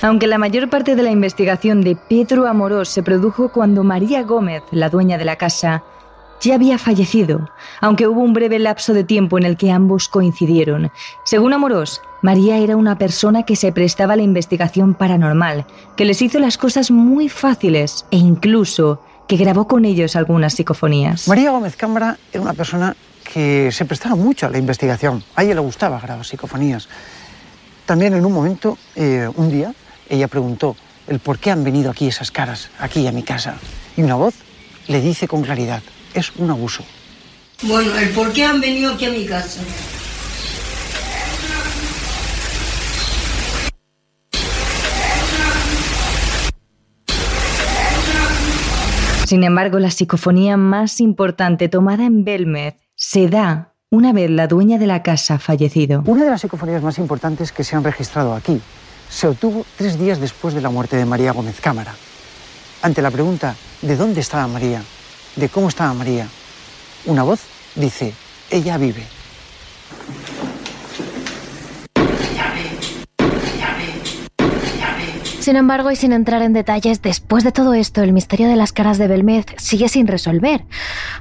Aunque 0.02 0.26
la 0.26 0.36
mayor 0.36 0.68
parte 0.68 0.96
de 0.96 1.02
la 1.04 1.12
investigación 1.12 1.80
de 1.80 1.94
Pedro 1.94 2.48
Amorós 2.48 2.88
se 2.88 3.04
produjo 3.04 3.50
cuando 3.50 3.84
María 3.84 4.24
Gómez, 4.24 4.64
la 4.72 4.90
dueña 4.90 5.16
de 5.16 5.24
la 5.24 5.36
casa, 5.36 5.84
ya 6.40 6.56
había 6.56 6.76
fallecido, 6.76 7.48
aunque 7.80 8.08
hubo 8.08 8.20
un 8.20 8.32
breve 8.32 8.58
lapso 8.58 8.94
de 8.94 9.04
tiempo 9.04 9.38
en 9.38 9.44
el 9.44 9.56
que 9.56 9.70
ambos 9.70 10.08
coincidieron. 10.08 10.90
Según 11.24 11.52
Amorós, 11.52 12.02
María 12.20 12.58
era 12.58 12.76
una 12.76 12.98
persona 12.98 13.44
que 13.44 13.54
se 13.54 13.70
prestaba 13.70 14.14
a 14.14 14.16
la 14.16 14.24
investigación 14.24 14.94
paranormal, 14.94 15.66
que 15.96 16.04
les 16.04 16.20
hizo 16.20 16.40
las 16.40 16.58
cosas 16.58 16.90
muy 16.90 17.28
fáciles 17.28 18.04
e 18.10 18.16
incluso 18.16 19.00
que 19.28 19.36
grabó 19.36 19.68
con 19.68 19.84
ellos 19.84 20.16
algunas 20.16 20.54
psicofonías. 20.54 21.28
María 21.28 21.52
Gómez 21.52 21.76
Cámara 21.76 22.18
era 22.32 22.42
una 22.42 22.54
persona 22.54 22.96
que 23.32 23.70
se 23.70 23.84
prestaba 23.84 24.16
mucho 24.16 24.46
a 24.46 24.50
la 24.50 24.58
investigación. 24.58 25.22
A 25.36 25.44
ella 25.44 25.54
le 25.54 25.60
gustaba 25.60 26.00
grabar 26.00 26.26
psicofonías. 26.26 26.88
También 27.86 28.14
en 28.14 28.24
un 28.24 28.32
momento, 28.32 28.78
eh, 28.96 29.28
un 29.36 29.48
día, 29.48 29.72
ella 30.08 30.28
preguntó 30.28 30.76
el 31.06 31.18
por 31.18 31.38
qué 31.38 31.50
han 31.50 31.64
venido 31.64 31.90
aquí 31.90 32.06
esas 32.06 32.30
caras, 32.30 32.70
aquí 32.78 33.06
a 33.06 33.12
mi 33.12 33.22
casa. 33.22 33.56
Y 33.96 34.02
una 34.02 34.14
voz 34.14 34.34
le 34.88 35.00
dice 35.00 35.28
con 35.28 35.42
claridad, 35.42 35.82
es 36.14 36.32
un 36.36 36.50
abuso. 36.50 36.84
Bueno, 37.62 37.96
el 37.96 38.10
por 38.10 38.32
qué 38.32 38.44
han 38.44 38.60
venido 38.60 38.92
aquí 38.92 39.06
a 39.06 39.10
mi 39.10 39.24
casa. 39.24 39.60
Sin 49.26 49.44
embargo, 49.44 49.78
la 49.78 49.90
psicofonía 49.90 50.56
más 50.56 51.00
importante 51.00 51.68
tomada 51.68 52.04
en 52.04 52.24
Belmez 52.24 52.74
se 52.96 53.28
da 53.28 53.74
una 53.88 54.12
vez 54.12 54.30
la 54.30 54.46
dueña 54.46 54.78
de 54.78 54.86
la 54.86 55.02
casa 55.02 55.34
ha 55.34 55.38
fallecido. 55.38 56.02
Una 56.06 56.24
de 56.24 56.30
las 56.30 56.40
psicofonías 56.40 56.82
más 56.82 56.98
importantes 56.98 57.52
que 57.52 57.64
se 57.64 57.76
han 57.76 57.84
registrado 57.84 58.34
aquí 58.34 58.60
se 59.12 59.28
obtuvo 59.28 59.66
tres 59.76 59.98
días 59.98 60.20
después 60.20 60.54
de 60.54 60.60
la 60.60 60.70
muerte 60.70 60.96
de 60.96 61.04
María 61.04 61.32
Gómez 61.32 61.60
Cámara. 61.60 61.94
Ante 62.80 63.02
la 63.02 63.10
pregunta 63.10 63.54
de 63.82 63.96
dónde 63.96 64.20
estaba 64.20 64.46
María, 64.46 64.82
de 65.36 65.48
cómo 65.48 65.68
estaba 65.68 65.92
María, 65.92 66.26
una 67.04 67.22
voz 67.22 67.40
dice, 67.74 68.14
ella 68.50 68.78
vive. 68.78 69.06
Sin 75.52 75.58
embargo, 75.58 75.90
y 75.90 75.96
sin 75.96 76.14
entrar 76.14 76.40
en 76.40 76.54
detalles, 76.54 77.02
después 77.02 77.44
de 77.44 77.52
todo 77.52 77.74
esto, 77.74 78.02
el 78.02 78.14
misterio 78.14 78.48
de 78.48 78.56
las 78.56 78.72
caras 78.72 78.96
de 78.96 79.06
Belmez 79.06 79.44
sigue 79.58 79.90
sin 79.90 80.06
resolver. 80.06 80.64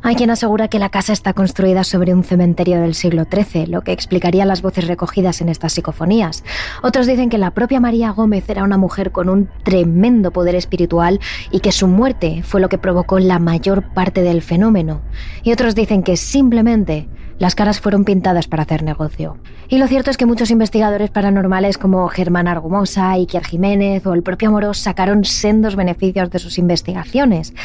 Hay 0.03 0.15
quien 0.15 0.29
asegura 0.29 0.69
que 0.69 0.79
la 0.79 0.87
casa 0.87 1.11
está 1.11 1.33
construida 1.33 1.83
sobre 1.83 2.13
un 2.13 2.23
cementerio 2.23 2.79
del 2.79 2.93
siglo 2.93 3.25
XIII, 3.29 3.67
lo 3.67 3.81
que 3.81 3.91
explicaría 3.91 4.45
las 4.45 4.61
voces 4.61 4.87
recogidas 4.87 5.41
en 5.41 5.49
estas 5.49 5.73
psicofonías. 5.73 6.45
Otros 6.81 7.07
dicen 7.07 7.29
que 7.29 7.37
la 7.37 7.51
propia 7.51 7.81
María 7.81 8.11
Gómez 8.11 8.49
era 8.49 8.63
una 8.63 8.77
mujer 8.77 9.11
con 9.11 9.27
un 9.27 9.49
tremendo 9.63 10.31
poder 10.31 10.55
espiritual 10.55 11.19
y 11.51 11.59
que 11.59 11.73
su 11.73 11.87
muerte 11.87 12.41
fue 12.41 12.61
lo 12.61 12.69
que 12.69 12.77
provocó 12.77 13.19
la 13.19 13.37
mayor 13.37 13.93
parte 13.93 14.21
del 14.21 14.41
fenómeno. 14.41 15.01
Y 15.43 15.51
otros 15.51 15.75
dicen 15.75 16.03
que 16.03 16.15
simplemente 16.15 17.09
las 17.41 17.55
caras 17.55 17.81
fueron 17.81 18.05
pintadas 18.05 18.47
para 18.47 18.61
hacer 18.61 18.83
negocio. 18.83 19.35
Y 19.67 19.79
lo 19.79 19.87
cierto 19.87 20.11
es 20.11 20.17
que 20.17 20.27
muchos 20.27 20.51
investigadores 20.51 21.09
paranormales 21.09 21.79
como 21.79 22.07
Germán 22.07 22.47
Argumosa, 22.47 23.09
Iker 23.13 23.43
Jiménez 23.43 24.05
o 24.05 24.13
el 24.13 24.21
propio 24.21 24.49
Amorós 24.49 24.77
sacaron 24.77 25.25
sendos 25.25 25.75
beneficios 25.75 26.29
de 26.29 26.37
sus 26.37 26.59
investigaciones. 26.59 27.55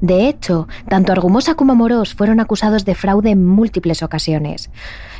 De 0.00 0.28
hecho, 0.28 0.66
tanto 0.88 1.12
Argumosa 1.12 1.54
como 1.54 1.74
Amorós 1.74 2.12
fueron 2.12 2.40
acusados 2.40 2.84
de 2.84 2.96
fraude 2.96 3.30
en 3.30 3.46
múltiples 3.46 4.02
ocasiones. 4.02 4.68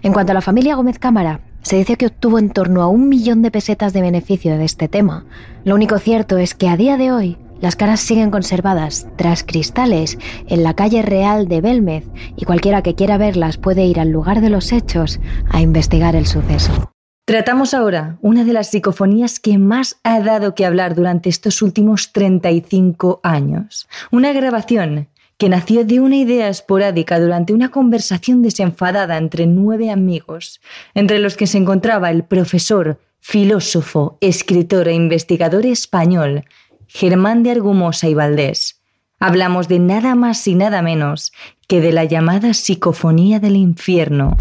En 0.03 0.13
cuanto 0.13 0.33
a 0.33 0.35
la 0.35 0.41
familia 0.41 0.75
Gómez 0.75 0.99
Cámara, 0.99 1.43
se 1.63 1.77
dice 1.77 1.95
que 1.95 2.07
obtuvo 2.07 2.41
en 2.41 2.51
torno 2.51 2.83
a 2.83 2.89
un 2.89 3.09
millón 3.09 3.43
de 3.43 3.53
pesetas 3.53 3.93
de 3.93 4.03
beneficio 4.03 4.59
de 4.59 4.65
este 4.65 4.89
tema. 4.89 5.25
Lo 5.63 5.77
único 5.77 6.01
cierto 6.01 6.37
es 6.37 6.57
que 6.57 6.69
a 6.69 6.77
día 6.77 6.97
de 6.97 7.13
hoy 7.13 7.39
las 7.61 7.77
caras 7.77 8.01
siguen 8.01 8.31
conservadas 8.31 9.07
tras 9.17 9.45
cristales 9.45 10.19
en 10.49 10.63
la 10.63 10.75
calle 10.75 11.03
real 11.03 11.49
de 11.49 11.61
Belmez 11.61 12.05
y 12.37 12.45
cualquiera 12.45 12.83
que 12.83 12.95
quiera 12.95 13.19
verlas 13.19 13.59
puede 13.59 13.85
ir 13.85 14.01
al 14.01 14.11
lugar 14.11 14.41
de 14.41 14.51
los 14.51 14.73
hechos 14.73 15.21
a 15.51 15.61
investigar 15.61 16.17
el 16.17 16.27
suceso. 16.27 16.93
Tratamos 17.27 17.75
ahora 17.75 18.19
una 18.23 18.45
de 18.45 18.53
las 18.53 18.71
psicofonías 18.71 19.39
que 19.39 19.57
más 19.57 20.01
ha 20.03 20.21
dado 20.21 20.55
que 20.55 20.67
hablar 20.67 20.95
durante 20.97 21.29
estos 21.29 21.63
últimos 21.63 22.13
35 22.13 23.21
años. 23.23 23.89
Una 24.11 24.33
grabación 24.33 25.09
que 25.39 25.49
nació 25.49 25.85
de 25.85 26.01
una 26.01 26.17
idea 26.17 26.49
esporádica 26.49 27.21
durante 27.21 27.53
una 27.55 27.71
conversación 27.71 28.43
desenfadada 28.43 29.17
entre 29.17 29.47
nueve 29.47 29.91
amigos, 29.91 30.61
entre 30.95 31.19
los 31.19 31.37
que 31.37 31.47
se 31.47 31.57
encontraba 31.57 32.11
el 32.11 32.25
profesor, 32.25 32.99
filósofo, 33.21 34.19
escritor 34.21 34.89
e 34.89 34.95
investigador 34.95 35.67
español 35.67 36.45
Germán 36.93 37.45
de 37.45 37.53
Argumosa 37.53 38.09
y 38.09 38.15
Valdés, 38.15 38.83
hablamos 39.21 39.69
de 39.69 39.79
nada 39.79 40.17
más 40.17 40.47
y 40.49 40.57
nada 40.57 40.83
menos 40.83 41.33
que 41.69 41.81
de 41.81 41.93
la 41.93 42.05
llamada 42.05 42.53
psicofonía 42.53 43.39
del 43.39 43.55
infierno. 43.55 44.37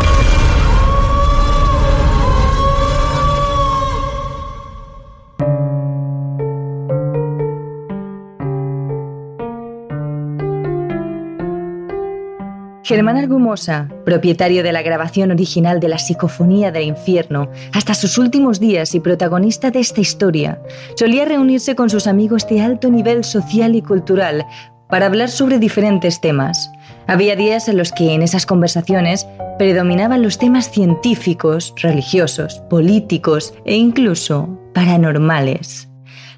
Germán 12.89 13.17
Argumosa, 13.17 13.87
propietario 14.03 14.63
de 14.63 14.71
la 14.71 14.81
grabación 14.81 15.29
original 15.29 15.79
de 15.79 15.89
la 15.89 15.99
Psicofonía 15.99 16.71
del 16.71 16.85
Infierno, 16.85 17.51
hasta 17.71 17.93
sus 17.93 18.17
últimos 18.17 18.59
días 18.59 18.95
y 18.95 18.99
protagonista 18.99 19.69
de 19.69 19.79
esta 19.79 20.01
historia, 20.01 20.59
solía 20.95 21.25
reunirse 21.25 21.75
con 21.75 21.91
sus 21.91 22.07
amigos 22.07 22.47
de 22.47 22.61
alto 22.61 22.89
nivel 22.89 23.23
social 23.23 23.75
y 23.75 23.83
cultural 23.83 24.43
para 24.89 25.05
hablar 25.05 25.29
sobre 25.29 25.59
diferentes 25.59 26.19
temas. 26.19 26.71
Había 27.05 27.35
días 27.35 27.69
en 27.69 27.77
los 27.77 27.91
que 27.91 28.15
en 28.15 28.23
esas 28.23 28.47
conversaciones 28.47 29.27
predominaban 29.59 30.23
los 30.23 30.39
temas 30.39 30.71
científicos, 30.71 31.75
religiosos, 31.83 32.59
políticos 32.71 33.53
e 33.65 33.75
incluso 33.75 34.59
paranormales. 34.73 35.89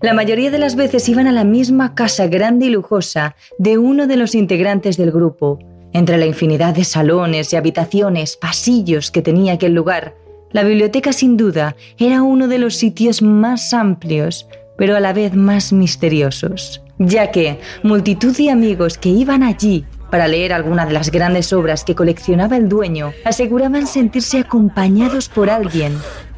La 0.01 0.13
mayoría 0.13 0.51
de 0.51 0.59
las 0.59 0.75
veces 0.75 1.07
iban 1.07 1.27
a 1.27 1.31
la 1.31 1.45
misma 1.45 1.95
casa 1.95 2.27
grande 2.27 2.65
y 2.65 2.71
lujosa 2.71 3.37
de 3.57 3.77
uno 3.77 4.05
de 4.05 4.17
los 4.17 4.35
integrantes 4.35 4.97
del 4.97 5.11
grupo, 5.11 5.59
entre 5.93 6.17
la 6.17 6.25
infinidad 6.25 6.73
de 6.73 6.83
salones 6.83 7.53
y 7.53 7.55
habitaciones, 7.55 8.37
pasillos 8.37 9.11
que 9.11 9.21
tenía 9.21 9.53
aquel 9.53 9.73
lugar, 9.73 10.15
la 10.51 10.63
biblioteca 10.63 11.13
sin 11.13 11.37
duda 11.37 11.75
era 11.97 12.23
uno 12.23 12.47
de 12.47 12.57
los 12.57 12.75
sitios 12.75 13.21
más 13.21 13.73
amplios, 13.73 14.47
pero 14.77 14.97
a 14.97 14.99
la 14.99 15.13
vez 15.13 15.33
más 15.33 15.71
misteriosos, 15.71 16.81
ya 16.99 17.31
que 17.31 17.59
multitud 17.83 18.35
de 18.35 18.49
amigos 18.49 18.97
que 18.97 19.09
iban 19.09 19.43
allí 19.43 19.85
para 20.09 20.27
leer 20.27 20.51
alguna 20.51 20.85
de 20.85 20.91
las 20.91 21.09
grandes 21.09 21.53
obras 21.53 21.85
que 21.85 21.95
coleccionaba 21.95 22.57
el 22.57 22.67
dueño 22.67 23.13
aseguraban 23.23 23.87
sentirse 23.87 24.39
acompañados 24.39 25.29
por 25.29 25.49
alguien 25.49 25.93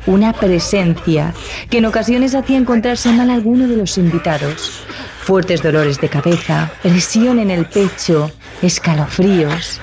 una 0.06 0.34
presencia 0.34 1.34
que 1.70 1.78
en 1.78 1.86
ocasiones 1.86 2.36
hacía 2.36 2.58
encontrarse 2.58 3.12
mal 3.12 3.30
a 3.30 3.34
alguno 3.34 3.68
de 3.68 3.78
los 3.78 3.98
invitados. 3.98 4.84
Fuertes 5.22 5.64
dolores 5.64 6.02
de 6.02 6.10
cabeza, 6.10 6.72
presión 6.82 7.40
en 7.40 7.50
el 7.50 7.66
pecho, 7.66 8.30
escalofríos. 8.63 9.79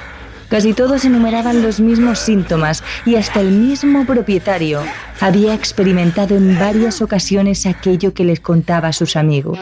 Casi 0.48 0.72
todos 0.72 1.04
enumeraban 1.04 1.62
los 1.62 1.78
mismos 1.78 2.18
síntomas 2.18 2.82
y 3.06 3.14
hasta 3.14 3.40
el 3.40 3.52
mismo 3.52 4.04
propietario 4.04 4.82
había 5.20 5.54
experimentado 5.54 6.36
en 6.36 6.58
varias 6.58 7.02
ocasiones 7.02 7.66
aquello 7.66 8.14
que 8.14 8.24
les 8.24 8.40
contaba 8.40 8.88
a 8.88 8.92
sus 8.92 9.14
amigos. 9.14 9.58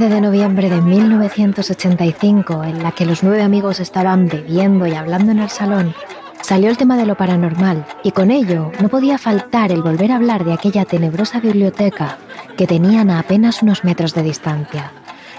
Tarde 0.00 0.14
de 0.14 0.20
noviembre 0.22 0.70
de 0.70 0.80
1985, 0.80 2.64
en 2.64 2.82
la 2.82 2.92
que 2.92 3.04
los 3.04 3.22
nueve 3.22 3.42
amigos 3.42 3.80
estaban 3.80 4.28
bebiendo 4.28 4.86
y 4.86 4.94
hablando 4.94 5.30
en 5.30 5.40
el 5.40 5.50
salón, 5.50 5.94
salió 6.40 6.70
el 6.70 6.78
tema 6.78 6.96
de 6.96 7.04
lo 7.04 7.16
paranormal 7.16 7.84
y 8.02 8.12
con 8.12 8.30
ello 8.30 8.72
no 8.80 8.88
podía 8.88 9.18
faltar 9.18 9.72
el 9.72 9.82
volver 9.82 10.10
a 10.10 10.16
hablar 10.16 10.44
de 10.44 10.54
aquella 10.54 10.86
tenebrosa 10.86 11.38
biblioteca 11.40 12.16
que 12.56 12.66
tenían 12.66 13.10
a 13.10 13.18
apenas 13.18 13.62
unos 13.62 13.84
metros 13.84 14.14
de 14.14 14.22
distancia. 14.22 14.90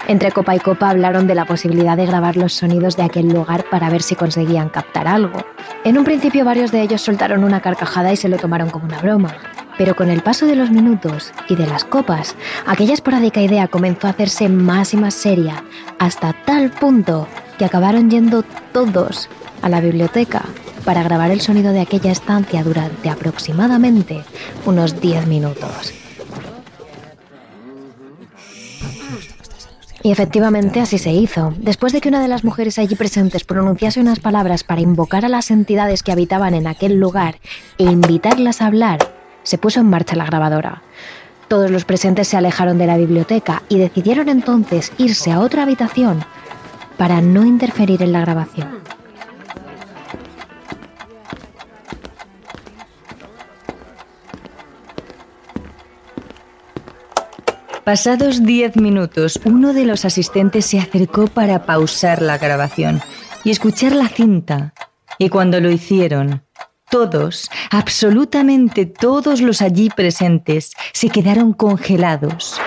Entre 0.06 0.30
copa 0.30 0.54
y 0.54 0.60
copa 0.60 0.90
hablaron 0.90 1.26
de 1.26 1.34
la 1.34 1.44
posibilidad 1.44 1.96
de 1.96 2.06
grabar 2.06 2.36
los 2.36 2.52
sonidos 2.52 2.96
de 2.96 3.02
aquel 3.02 3.30
lugar 3.30 3.64
para 3.68 3.90
ver 3.90 4.02
si 4.02 4.14
conseguían 4.14 4.68
captar 4.68 5.08
algo. 5.08 5.44
En 5.82 5.98
un 5.98 6.04
principio 6.04 6.44
varios 6.44 6.70
de 6.70 6.82
ellos 6.82 7.00
soltaron 7.00 7.42
una 7.42 7.60
carcajada 7.60 8.12
y 8.12 8.16
se 8.16 8.28
lo 8.28 8.36
tomaron 8.36 8.70
como 8.70 8.84
una 8.84 9.00
broma, 9.00 9.34
pero 9.78 9.96
con 9.96 10.10
el 10.10 10.22
paso 10.22 10.46
de 10.46 10.56
los 10.56 10.70
minutos 10.70 11.32
y 11.48 11.56
de 11.56 11.66
las 11.66 11.84
copas, 11.84 12.36
aquella 12.66 12.94
esporádica 12.94 13.40
idea 13.40 13.68
comenzó 13.68 14.06
a 14.06 14.10
hacerse 14.10 14.48
más 14.48 14.94
y 14.94 14.96
más 14.96 15.14
seria, 15.14 15.64
hasta 15.98 16.32
tal 16.44 16.70
punto 16.70 17.28
que 17.58 17.64
acabaron 17.64 18.10
yendo 18.10 18.44
todos 18.72 19.28
a 19.62 19.68
la 19.68 19.80
biblioteca 19.80 20.42
para 20.84 21.02
grabar 21.02 21.30
el 21.30 21.40
sonido 21.40 21.72
de 21.72 21.80
aquella 21.80 22.10
estancia 22.10 22.64
durante 22.64 23.08
aproximadamente 23.08 24.24
unos 24.66 25.00
10 25.00 25.26
minutos. 25.26 25.94
Y 30.04 30.10
efectivamente 30.10 30.80
así 30.80 30.98
se 30.98 31.12
hizo. 31.12 31.54
Después 31.58 31.92
de 31.92 32.00
que 32.00 32.08
una 32.08 32.20
de 32.20 32.26
las 32.26 32.42
mujeres 32.42 32.78
allí 32.78 32.96
presentes 32.96 33.44
pronunciase 33.44 34.00
unas 34.00 34.18
palabras 34.18 34.64
para 34.64 34.80
invocar 34.80 35.24
a 35.24 35.28
las 35.28 35.52
entidades 35.52 36.02
que 36.02 36.10
habitaban 36.10 36.54
en 36.54 36.66
aquel 36.66 36.98
lugar 36.98 37.36
e 37.78 37.84
invitarlas 37.84 38.60
a 38.60 38.66
hablar, 38.66 38.98
se 39.42 39.58
puso 39.58 39.80
en 39.80 39.90
marcha 39.90 40.16
la 40.16 40.26
grabadora. 40.26 40.82
Todos 41.48 41.70
los 41.70 41.84
presentes 41.84 42.28
se 42.28 42.36
alejaron 42.36 42.78
de 42.78 42.86
la 42.86 42.96
biblioteca 42.96 43.62
y 43.68 43.78
decidieron 43.78 44.28
entonces 44.28 44.92
irse 44.98 45.32
a 45.32 45.40
otra 45.40 45.64
habitación 45.64 46.24
para 46.96 47.20
no 47.20 47.44
interferir 47.44 48.02
en 48.02 48.12
la 48.12 48.20
grabación. 48.20 48.82
Pasados 57.84 58.44
diez 58.44 58.76
minutos, 58.76 59.40
uno 59.44 59.72
de 59.72 59.84
los 59.84 60.04
asistentes 60.04 60.66
se 60.66 60.78
acercó 60.78 61.26
para 61.26 61.66
pausar 61.66 62.22
la 62.22 62.38
grabación 62.38 63.02
y 63.42 63.50
escuchar 63.50 63.90
la 63.92 64.08
cinta. 64.08 64.72
Y 65.18 65.28
cuando 65.28 65.60
lo 65.60 65.68
hicieron, 65.68 66.44
todos, 66.92 67.50
absolutamente 67.70 68.84
todos 68.84 69.40
los 69.40 69.62
allí 69.62 69.88
presentes, 69.88 70.74
se 70.92 71.08
quedaron 71.08 71.54
congelados. 71.54 72.60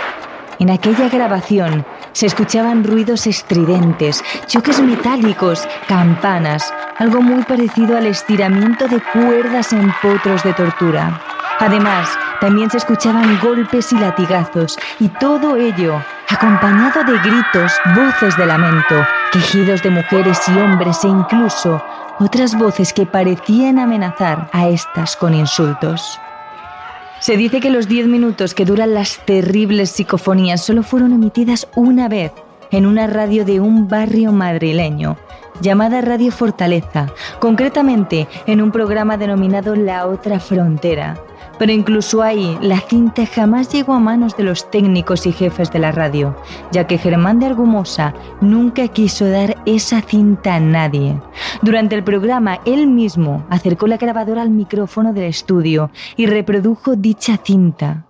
En 0.57 0.71
aquella 0.71 1.09
grabación 1.09 1.85
se 2.11 2.25
escuchaban 2.25 2.83
ruidos 2.83 3.27
estridentes, 3.27 4.23
choques 4.47 4.81
metálicos, 4.81 5.67
campanas, 5.87 6.73
algo 6.97 7.21
muy 7.21 7.43
parecido 7.43 7.97
al 7.97 8.07
estiramiento 8.07 8.87
de 8.87 8.99
cuerdas 9.13 9.71
en 9.73 9.93
potros 10.01 10.41
de 10.43 10.53
tortura. 10.53 11.21
Además, 11.59 12.09
también 12.41 12.71
se 12.71 12.77
escuchaban 12.77 13.39
golpes 13.41 13.91
y 13.93 13.95
latigazos, 13.99 14.75
y 14.99 15.09
todo 15.09 15.55
ello 15.55 16.01
acompañado 16.29 17.03
de 17.03 17.17
gritos, 17.19 17.71
voces 17.95 18.35
de 18.37 18.45
lamento, 18.45 18.95
quejidos 19.31 19.83
de 19.83 19.91
mujeres 19.91 20.39
y 20.47 20.57
hombres 20.57 21.03
e 21.03 21.07
incluso 21.07 21.81
otras 22.19 22.57
voces 22.57 22.93
que 22.93 23.05
parecían 23.05 23.79
amenazar 23.79 24.49
a 24.51 24.67
estas 24.67 25.15
con 25.15 25.33
insultos. 25.33 26.19
Se 27.19 27.37
dice 27.37 27.59
que 27.59 27.69
los 27.69 27.87
10 27.87 28.07
minutos 28.07 28.53
que 28.53 28.65
duran 28.65 28.93
las 28.93 29.19
terribles 29.25 29.91
psicofonías 29.91 30.61
solo 30.61 30.83
fueron 30.83 31.13
emitidas 31.13 31.67
una 31.75 32.07
vez 32.07 32.31
en 32.71 32.85
una 32.85 33.07
radio 33.07 33.45
de 33.45 33.59
un 33.59 33.87
barrio 33.87 34.31
madrileño, 34.31 35.17
llamada 35.61 36.01
Radio 36.01 36.31
Fortaleza, 36.31 37.07
concretamente 37.39 38.27
en 38.47 38.61
un 38.61 38.71
programa 38.71 39.17
denominado 39.17 39.75
La 39.75 40.07
Otra 40.07 40.39
Frontera, 40.39 41.17
pero 41.57 41.71
incluso 41.71 42.21
ahí, 42.21 42.57
la 42.61 42.79
cinta 42.79 43.25
jamás 43.25 43.71
llegó 43.71 43.93
a 43.93 43.99
manos 43.99 44.35
de 44.35 44.43
los 44.43 44.69
técnicos 44.69 45.25
y 45.25 45.31
jefes 45.31 45.71
de 45.71 45.79
la 45.79 45.91
radio, 45.91 46.35
ya 46.71 46.87
que 46.87 46.97
Germán 46.97 47.39
de 47.39 47.47
Argumosa 47.47 48.13
nunca 48.41 48.87
quiso 48.87 49.27
dar 49.27 49.55
esa 49.65 50.01
cinta 50.01 50.55
a 50.55 50.59
nadie. 50.59 51.19
Durante 51.61 51.95
el 51.95 52.03
programa, 52.03 52.59
él 52.65 52.87
mismo 52.87 53.45
acercó 53.49 53.87
la 53.87 53.97
grabadora 53.97 54.41
al 54.41 54.49
micrófono 54.49 55.13
del 55.13 55.25
estudio 55.25 55.91
y 56.15 56.25
reprodujo 56.25 56.95
dicha 56.95 57.37
cinta. 57.37 58.05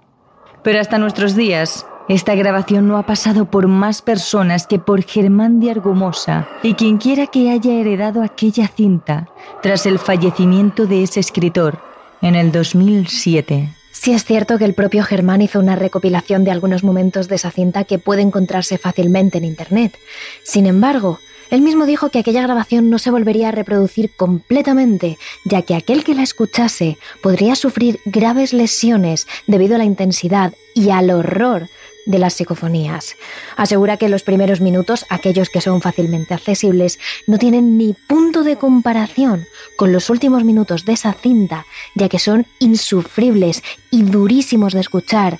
Pero 0.64 0.80
hasta 0.80 0.98
nuestros 0.98 1.36
días, 1.36 1.86
esta 2.08 2.36
grabación 2.36 2.88
no 2.88 2.98
ha 2.98 3.06
pasado 3.06 3.46
por 3.46 3.68
más 3.68 4.02
personas 4.02 4.68
que 4.68 4.80
por 4.80 5.04
Germán 5.04 5.60
de 5.60 5.72
Argumosa 5.72 6.48
y 6.64 6.74
quienquiera 6.74 7.28
que 7.28 7.50
haya 7.52 7.74
heredado 7.74 8.24
aquella 8.24 8.68
cinta 8.68 9.28
tras 9.62 9.86
el 9.86 10.00
fallecimiento 10.00 10.86
de 10.86 11.04
ese 11.04 11.20
escritor 11.20 11.95
en 12.26 12.34
el 12.34 12.52
2007. 12.52 13.70
Sí 13.92 14.12
es 14.12 14.26
cierto 14.26 14.58
que 14.58 14.66
el 14.66 14.74
propio 14.74 15.04
Germán 15.04 15.44
hizo 15.44 15.60
una 15.60 15.76
recopilación 15.76 16.44
de 16.44 16.50
algunos 16.50 16.84
momentos 16.84 17.28
de 17.28 17.36
esa 17.36 17.52
cinta 17.52 17.84
que 17.84 18.00
puede 18.00 18.24
encontrarse 18.24 18.80
fácilmente 18.80 19.38
en 19.38 19.46
Internet. 19.46 19.96
Sin 20.44 20.66
embargo, 20.66 21.20
él 21.52 21.62
mismo 21.62 21.86
dijo 21.86 22.10
que 22.10 22.18
aquella 22.18 22.42
grabación 22.42 22.90
no 22.90 22.98
se 22.98 23.12
volvería 23.12 23.50
a 23.50 23.52
reproducir 23.52 24.10
completamente, 24.16 25.20
ya 25.44 25.62
que 25.62 25.76
aquel 25.76 26.04
que 26.04 26.16
la 26.16 26.24
escuchase 26.24 26.98
podría 27.22 27.56
sufrir 27.56 28.00
graves 28.06 28.54
lesiones 28.54 29.28
debido 29.46 29.76
a 29.76 29.78
la 29.78 29.86
intensidad 29.86 30.54
y 30.74 30.90
al 30.90 31.12
horror 31.12 31.70
de 32.06 32.20
las 32.20 32.34
psicofonías. 32.34 33.16
Asegura 33.58 33.98
que 33.98 34.10
los 34.10 34.24
primeros 34.24 34.62
minutos, 34.62 35.06
aquellos 35.10 35.50
que 35.50 35.62
son 35.62 35.82
fácilmente 35.82 36.34
accesibles, 36.34 37.00
no 37.28 37.38
tienen 37.38 37.78
ni 37.78 37.94
punto 37.94 38.44
de 38.44 38.58
comparación 38.58 39.46
con 39.76 39.92
los 39.92 40.10
últimos 40.10 40.44
minutos 40.44 40.86
de 40.86 40.94
esa 40.94 41.14
cinta, 41.14 41.66
ya 41.96 42.10
que 42.10 42.20
son 42.20 42.46
insufribles 42.60 43.64
y 43.92 44.04
durísimos 44.04 44.74
de 44.74 44.82
escuchar. 44.82 45.40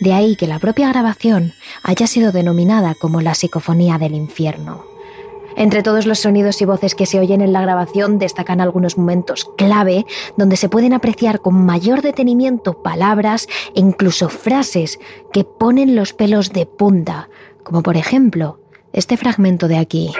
De 0.00 0.12
ahí 0.12 0.36
que 0.36 0.46
la 0.46 0.58
propia 0.58 0.88
grabación 0.88 1.54
haya 1.82 2.06
sido 2.06 2.32
denominada 2.32 2.94
como 2.94 3.20
la 3.20 3.34
psicofonía 3.34 3.98
del 3.98 4.14
infierno. 4.14 4.91
Entre 5.56 5.82
todos 5.82 6.06
los 6.06 6.20
sonidos 6.20 6.60
y 6.62 6.64
voces 6.64 6.94
que 6.94 7.06
se 7.06 7.20
oyen 7.20 7.40
en 7.40 7.52
la 7.52 7.62
grabación 7.62 8.18
destacan 8.18 8.60
algunos 8.60 8.98
momentos 8.98 9.50
clave 9.56 10.06
donde 10.36 10.56
se 10.56 10.68
pueden 10.68 10.92
apreciar 10.92 11.40
con 11.40 11.54
mayor 11.64 12.02
detenimiento 12.02 12.82
palabras 12.82 13.48
e 13.74 13.80
incluso 13.80 14.28
frases 14.28 14.98
que 15.32 15.44
ponen 15.44 15.94
los 15.94 16.12
pelos 16.12 16.52
de 16.52 16.66
punta, 16.66 17.28
como 17.62 17.82
por 17.82 17.96
ejemplo 17.96 18.58
este 18.92 19.16
fragmento 19.16 19.68
de 19.68 19.78
aquí. 19.78 20.12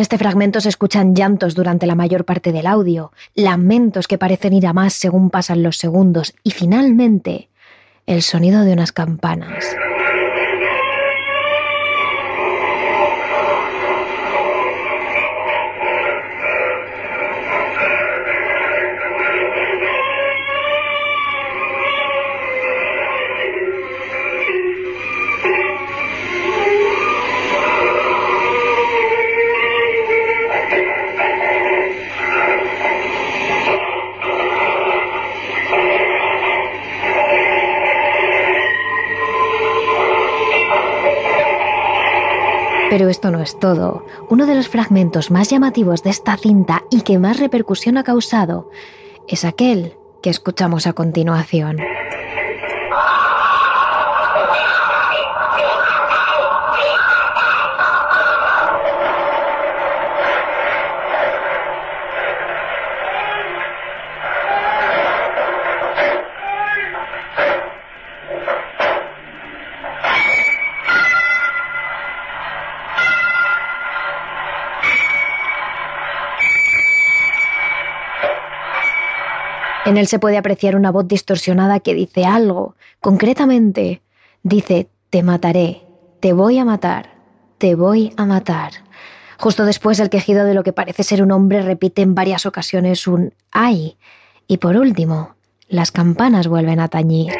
Este 0.00 0.18
fragmento 0.18 0.60
se 0.60 0.68
escuchan 0.68 1.14
llantos 1.14 1.54
durante 1.54 1.86
la 1.86 1.94
mayor 1.94 2.24
parte 2.24 2.52
del 2.52 2.66
audio, 2.66 3.12
lamentos 3.34 4.08
que 4.08 4.18
parecen 4.18 4.52
ir 4.52 4.66
a 4.66 4.72
más 4.72 4.94
según 4.94 5.30
pasan 5.30 5.62
los 5.62 5.76
segundos 5.76 6.34
y 6.42 6.52
finalmente 6.52 7.48
el 8.06 8.22
sonido 8.22 8.64
de 8.64 8.72
unas 8.72 8.92
campanas. 8.92 9.64
Pero 43.00 43.08
esto 43.08 43.30
no 43.30 43.40
es 43.40 43.58
todo. 43.58 44.04
Uno 44.28 44.44
de 44.44 44.54
los 44.54 44.68
fragmentos 44.68 45.30
más 45.30 45.48
llamativos 45.48 46.02
de 46.02 46.10
esta 46.10 46.36
cinta 46.36 46.84
y 46.90 47.00
que 47.00 47.18
más 47.18 47.40
repercusión 47.40 47.96
ha 47.96 48.04
causado 48.04 48.68
es 49.26 49.46
aquel 49.46 49.94
que 50.22 50.28
escuchamos 50.28 50.86
a 50.86 50.92
continuación. 50.92 51.78
En 79.90 79.96
él 79.96 80.06
se 80.06 80.20
puede 80.20 80.38
apreciar 80.38 80.76
una 80.76 80.92
voz 80.92 81.08
distorsionada 81.08 81.80
que 81.80 81.94
dice 81.94 82.24
algo. 82.24 82.76
Concretamente, 83.00 84.02
dice, 84.44 84.88
te 85.10 85.24
mataré, 85.24 85.82
te 86.20 86.32
voy 86.32 86.58
a 86.58 86.64
matar, 86.64 87.10
te 87.58 87.74
voy 87.74 88.12
a 88.16 88.24
matar. 88.24 88.70
Justo 89.36 89.64
después 89.64 89.98
el 89.98 90.08
quejido 90.08 90.44
de 90.44 90.54
lo 90.54 90.62
que 90.62 90.72
parece 90.72 91.02
ser 91.02 91.24
un 91.24 91.32
hombre 91.32 91.62
repite 91.62 92.02
en 92.02 92.14
varias 92.14 92.46
ocasiones 92.46 93.08
un 93.08 93.34
ay. 93.50 93.96
Y 94.46 94.58
por 94.58 94.76
último, 94.76 95.34
las 95.66 95.90
campanas 95.90 96.46
vuelven 96.46 96.78
a 96.78 96.86
tañir. 96.86 97.32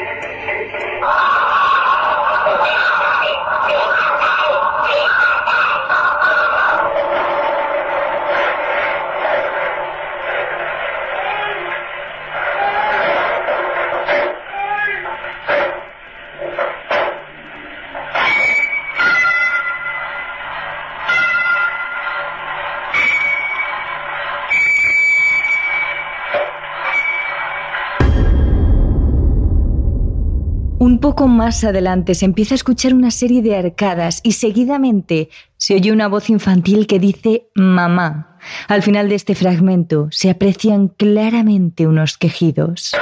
Poco 31.11 31.27
más 31.27 31.65
adelante 31.65 32.15
se 32.15 32.23
empieza 32.23 32.53
a 32.53 32.55
escuchar 32.55 32.93
una 32.93 33.11
serie 33.11 33.41
de 33.41 33.57
arcadas 33.57 34.21
y 34.23 34.31
seguidamente 34.31 35.27
se 35.57 35.75
oye 35.75 35.91
una 35.91 36.07
voz 36.07 36.29
infantil 36.29 36.87
que 36.87 36.99
dice 36.99 37.49
mamá. 37.53 38.37
Al 38.69 38.81
final 38.81 39.09
de 39.09 39.15
este 39.15 39.35
fragmento 39.35 40.07
se 40.09 40.29
aprecian 40.29 40.87
claramente 40.87 41.85
unos 41.85 42.17
quejidos. 42.17 42.93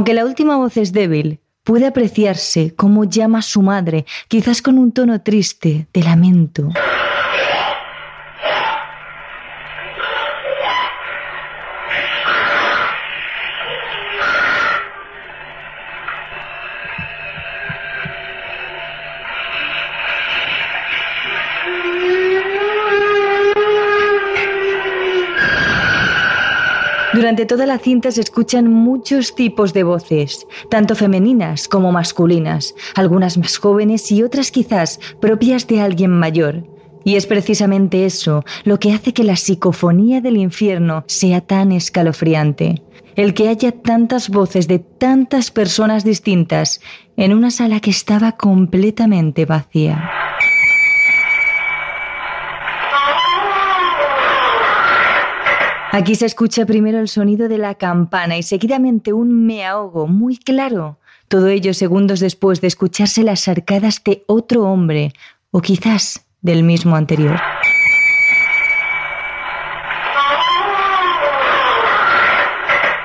Aunque 0.00 0.14
la 0.14 0.24
última 0.24 0.56
voz 0.56 0.78
es 0.78 0.94
débil, 0.94 1.40
puede 1.62 1.86
apreciarse 1.86 2.74
cómo 2.74 3.04
llama 3.04 3.40
a 3.40 3.42
su 3.42 3.60
madre, 3.60 4.06
quizás 4.28 4.62
con 4.62 4.78
un 4.78 4.92
tono 4.92 5.20
triste, 5.20 5.88
de 5.92 6.02
lamento. 6.02 6.70
Toda 27.50 27.66
la 27.66 27.78
cinta 27.80 28.12
se 28.12 28.20
escuchan 28.20 28.72
muchos 28.72 29.34
tipos 29.34 29.72
de 29.72 29.82
voces, 29.82 30.46
tanto 30.68 30.94
femeninas 30.94 31.66
como 31.66 31.90
masculinas, 31.90 32.76
algunas 32.94 33.36
más 33.38 33.58
jóvenes 33.58 34.12
y 34.12 34.22
otras 34.22 34.52
quizás 34.52 35.00
propias 35.20 35.66
de 35.66 35.80
alguien 35.80 36.12
mayor. 36.12 36.62
Y 37.02 37.16
es 37.16 37.26
precisamente 37.26 38.06
eso 38.06 38.44
lo 38.62 38.78
que 38.78 38.92
hace 38.92 39.12
que 39.12 39.24
la 39.24 39.34
psicofonía 39.34 40.20
del 40.20 40.36
infierno 40.36 41.02
sea 41.08 41.40
tan 41.40 41.72
escalofriante. 41.72 42.84
El 43.16 43.34
que 43.34 43.48
haya 43.48 43.72
tantas 43.72 44.28
voces 44.28 44.68
de 44.68 44.78
tantas 44.78 45.50
personas 45.50 46.04
distintas 46.04 46.80
en 47.16 47.34
una 47.34 47.50
sala 47.50 47.80
que 47.80 47.90
estaba 47.90 48.30
completamente 48.36 49.44
vacía. 49.44 50.19
Aquí 55.92 56.14
se 56.14 56.26
escucha 56.26 56.66
primero 56.66 57.00
el 57.00 57.08
sonido 57.08 57.48
de 57.48 57.58
la 57.58 57.74
campana 57.74 58.38
y 58.38 58.44
seguidamente 58.44 59.12
un 59.12 59.44
me 59.44 59.66
ahogo 59.66 60.06
muy 60.06 60.36
claro. 60.36 60.98
Todo 61.26 61.48
ello 61.48 61.74
segundos 61.74 62.20
después 62.20 62.60
de 62.60 62.68
escucharse 62.68 63.24
las 63.24 63.48
arcadas 63.48 64.00
de 64.04 64.22
otro 64.28 64.62
hombre, 64.64 65.12
o 65.50 65.60
quizás 65.60 66.24
del 66.42 66.62
mismo 66.62 66.94
anterior. 66.94 67.40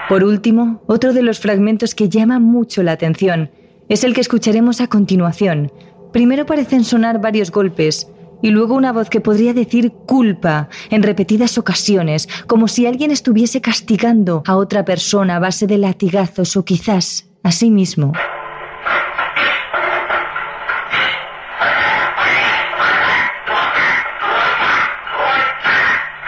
Por 0.08 0.24
último, 0.24 0.84
otro 0.86 1.13
de 1.13 1.24
los 1.24 1.39
fragmentos 1.39 1.95
que 1.95 2.08
llama 2.08 2.38
mucho 2.38 2.84
la 2.84 2.91
atención 2.91 3.50
es 3.89 4.04
el 4.04 4.13
que 4.13 4.21
escucharemos 4.21 4.80
a 4.80 4.88
continuación. 4.88 5.71
Primero 6.13 6.45
parecen 6.45 6.84
sonar 6.84 7.19
varios 7.19 7.50
golpes, 7.50 8.08
y 8.45 8.51
luego 8.51 8.75
una 8.75 8.93
voz 8.93 9.10
que 9.10 9.21
podría 9.21 9.55
decir 9.55 9.91
culpa 9.91 10.69
en 10.91 11.01
repetidas 11.01 11.58
ocasiones, 11.58 12.29
como 12.45 12.67
si 12.67 12.86
alguien 12.86 13.10
estuviese 13.10 13.60
castigando 13.60 14.43
a 14.45 14.55
otra 14.55 14.86
persona 14.86 15.38
a 15.38 15.39
base 15.39 15.65
de 15.65 15.79
latigazos 15.79 16.55
o 16.55 16.63
quizás 16.63 17.25
a 17.41 17.51
sí 17.51 17.71
mismo. 17.71 18.13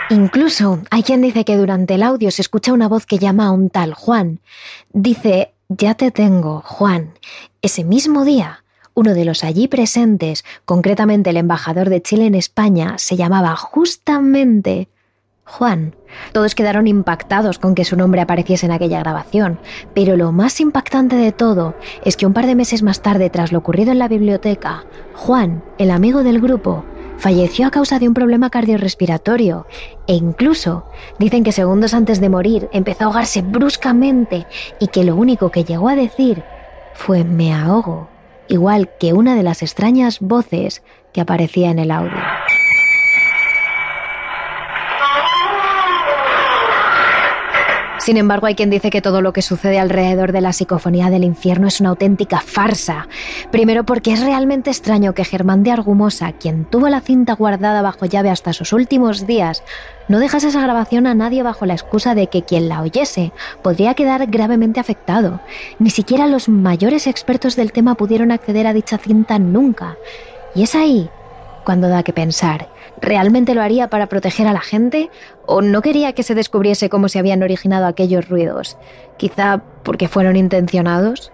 Incluso 0.09 0.81
hay 0.89 1.03
quien 1.03 1.21
dice 1.21 1.45
que 1.45 1.55
durante 1.55 1.93
el 1.93 2.01
audio 2.01 2.31
se 2.31 2.41
escucha 2.41 2.73
una 2.73 2.87
voz 2.87 3.05
que 3.05 3.19
llama 3.19 3.45
a 3.45 3.51
un 3.51 3.69
tal 3.69 3.93
Juan. 3.93 4.39
Dice, 4.91 5.53
ya 5.69 5.93
te 5.93 6.09
tengo, 6.09 6.63
Juan. 6.65 7.13
Ese 7.61 7.83
mismo 7.83 8.25
día, 8.25 8.63
uno 8.97 9.13
de 9.13 9.25
los 9.25 9.43
allí 9.43 9.67
presentes, 9.67 10.43
concretamente 10.65 11.29
el 11.29 11.37
embajador 11.37 11.87
de 11.87 12.01
Chile 12.01 12.25
en 12.25 12.33
España, 12.33 12.95
se 12.97 13.15
llamaba 13.15 13.55
justamente 13.55 14.89
Juan. 15.43 15.95
Todos 16.31 16.55
quedaron 16.55 16.87
impactados 16.87 17.59
con 17.59 17.75
que 17.75 17.85
su 17.85 17.95
nombre 17.95 18.21
apareciese 18.21 18.65
en 18.65 18.71
aquella 18.71 18.97
grabación, 18.97 19.59
pero 19.93 20.17
lo 20.17 20.31
más 20.31 20.59
impactante 20.59 21.15
de 21.15 21.31
todo 21.31 21.75
es 22.03 22.17
que 22.17 22.25
un 22.25 22.33
par 22.33 22.47
de 22.47 22.55
meses 22.55 22.81
más 22.81 23.03
tarde, 23.03 23.29
tras 23.29 23.51
lo 23.51 23.59
ocurrido 23.59 23.91
en 23.91 23.99
la 23.99 24.07
biblioteca, 24.07 24.85
Juan, 25.13 25.63
el 25.77 25.91
amigo 25.91 26.23
del 26.23 26.41
grupo, 26.41 26.83
falleció 27.19 27.67
a 27.67 27.71
causa 27.71 27.99
de 27.99 28.07
un 28.07 28.15
problema 28.15 28.49
cardiorrespiratorio 28.49 29.67
e 30.07 30.15
incluso 30.15 30.85
dicen 31.19 31.43
que 31.43 31.51
segundos 31.51 31.93
antes 31.93 32.19
de 32.19 32.29
morir 32.29 32.67
empezó 32.73 33.03
a 33.03 33.07
ahogarse 33.07 33.43
bruscamente 33.43 34.47
y 34.79 34.87
que 34.87 35.03
lo 35.03 35.15
único 35.15 35.51
que 35.51 35.65
llegó 35.65 35.87
a 35.87 35.95
decir 35.95 36.43
fue 36.95 37.23
me 37.23 37.53
ahogo 37.53 38.09
igual 38.47 38.89
que 38.99 39.13
una 39.13 39.35
de 39.35 39.43
las 39.43 39.61
extrañas 39.61 40.19
voces 40.19 40.83
que 41.13 41.21
aparecía 41.21 41.71
en 41.71 41.79
el 41.79 41.91
audio. 41.91 42.17
Sin 48.07 48.15
embargo, 48.15 48.47
hay 48.47 48.55
quien 48.55 48.69
dice 48.69 48.89
que 48.89 49.01
todo 49.01 49.21
lo 49.21 49.33
que 49.33 49.41
sucede 49.41 49.79
alrededor 49.79 50.31
de 50.31 50.39
la 50.39 50.53
psicofonía 50.53 51.09
del 51.09 51.25
infierno 51.25 51.67
es 51.67 51.81
una 51.81 51.89
auténtica 51.89 52.39
farsa. 52.39 53.09
Primero 53.51 53.85
porque 53.85 54.13
es 54.13 54.21
realmente 54.21 54.69
extraño 54.69 55.13
que 55.13 55.25
Germán 55.25 55.61
de 55.63 55.71
Argumosa, 55.71 56.31
quien 56.31 56.63
tuvo 56.63 56.87
la 56.87 57.01
cinta 57.01 57.33
guardada 57.33 57.81
bajo 57.81 58.05
llave 58.05 58.29
hasta 58.29 58.53
sus 58.53 58.71
últimos 58.71 59.27
días, 59.27 59.61
no 60.07 60.19
dejase 60.19 60.47
esa 60.47 60.61
grabación 60.61 61.05
a 61.05 61.15
nadie 61.15 61.43
bajo 61.43 61.65
la 61.65 61.73
excusa 61.73 62.15
de 62.15 62.27
que 62.27 62.43
quien 62.43 62.69
la 62.69 62.81
oyese 62.81 63.33
podría 63.61 63.93
quedar 63.93 64.25
gravemente 64.27 64.79
afectado. 64.79 65.41
Ni 65.77 65.89
siquiera 65.89 66.27
los 66.27 66.47
mayores 66.47 67.07
expertos 67.07 67.57
del 67.57 67.73
tema 67.73 67.95
pudieron 67.95 68.31
acceder 68.31 68.67
a 68.67 68.73
dicha 68.73 68.97
cinta 68.97 69.37
nunca. 69.37 69.97
Y 70.55 70.63
es 70.63 70.75
ahí 70.75 71.09
cuando 71.65 71.89
da 71.89 72.03
que 72.03 72.13
pensar. 72.13 72.69
¿Realmente 73.01 73.53
lo 73.53 73.61
haría 73.61 73.89
para 73.89 74.07
proteger 74.07 74.47
a 74.47 74.53
la 74.53 74.61
gente? 74.61 75.09
¿O 75.45 75.61
no 75.61 75.81
quería 75.81 76.13
que 76.13 76.23
se 76.23 76.35
descubriese 76.35 76.89
cómo 76.89 77.09
se 77.09 77.19
habían 77.19 77.43
originado 77.43 77.85
aquellos 77.85 78.27
ruidos? 78.27 78.77
Quizá 79.17 79.61
porque 79.83 80.07
fueron 80.07 80.35
intencionados. 80.35 81.31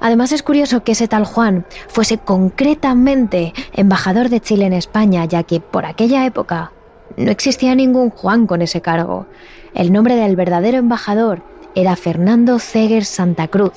Además 0.00 0.32
es 0.32 0.42
curioso 0.42 0.84
que 0.84 0.92
ese 0.92 1.08
tal 1.08 1.24
Juan 1.24 1.64
fuese 1.88 2.18
concretamente 2.18 3.52
embajador 3.72 4.28
de 4.28 4.40
Chile 4.40 4.66
en 4.66 4.72
España, 4.72 5.24
ya 5.24 5.42
que 5.42 5.60
por 5.60 5.86
aquella 5.86 6.26
época 6.26 6.72
no 7.16 7.30
existía 7.30 7.74
ningún 7.74 8.10
Juan 8.10 8.46
con 8.46 8.62
ese 8.62 8.80
cargo. 8.80 9.26
El 9.74 9.92
nombre 9.92 10.16
del 10.16 10.36
verdadero 10.36 10.78
embajador 10.78 11.42
era 11.74 11.96
Fernando 11.96 12.58
Ceger 12.58 13.04
Santa 13.04 13.48
Cruz, 13.48 13.72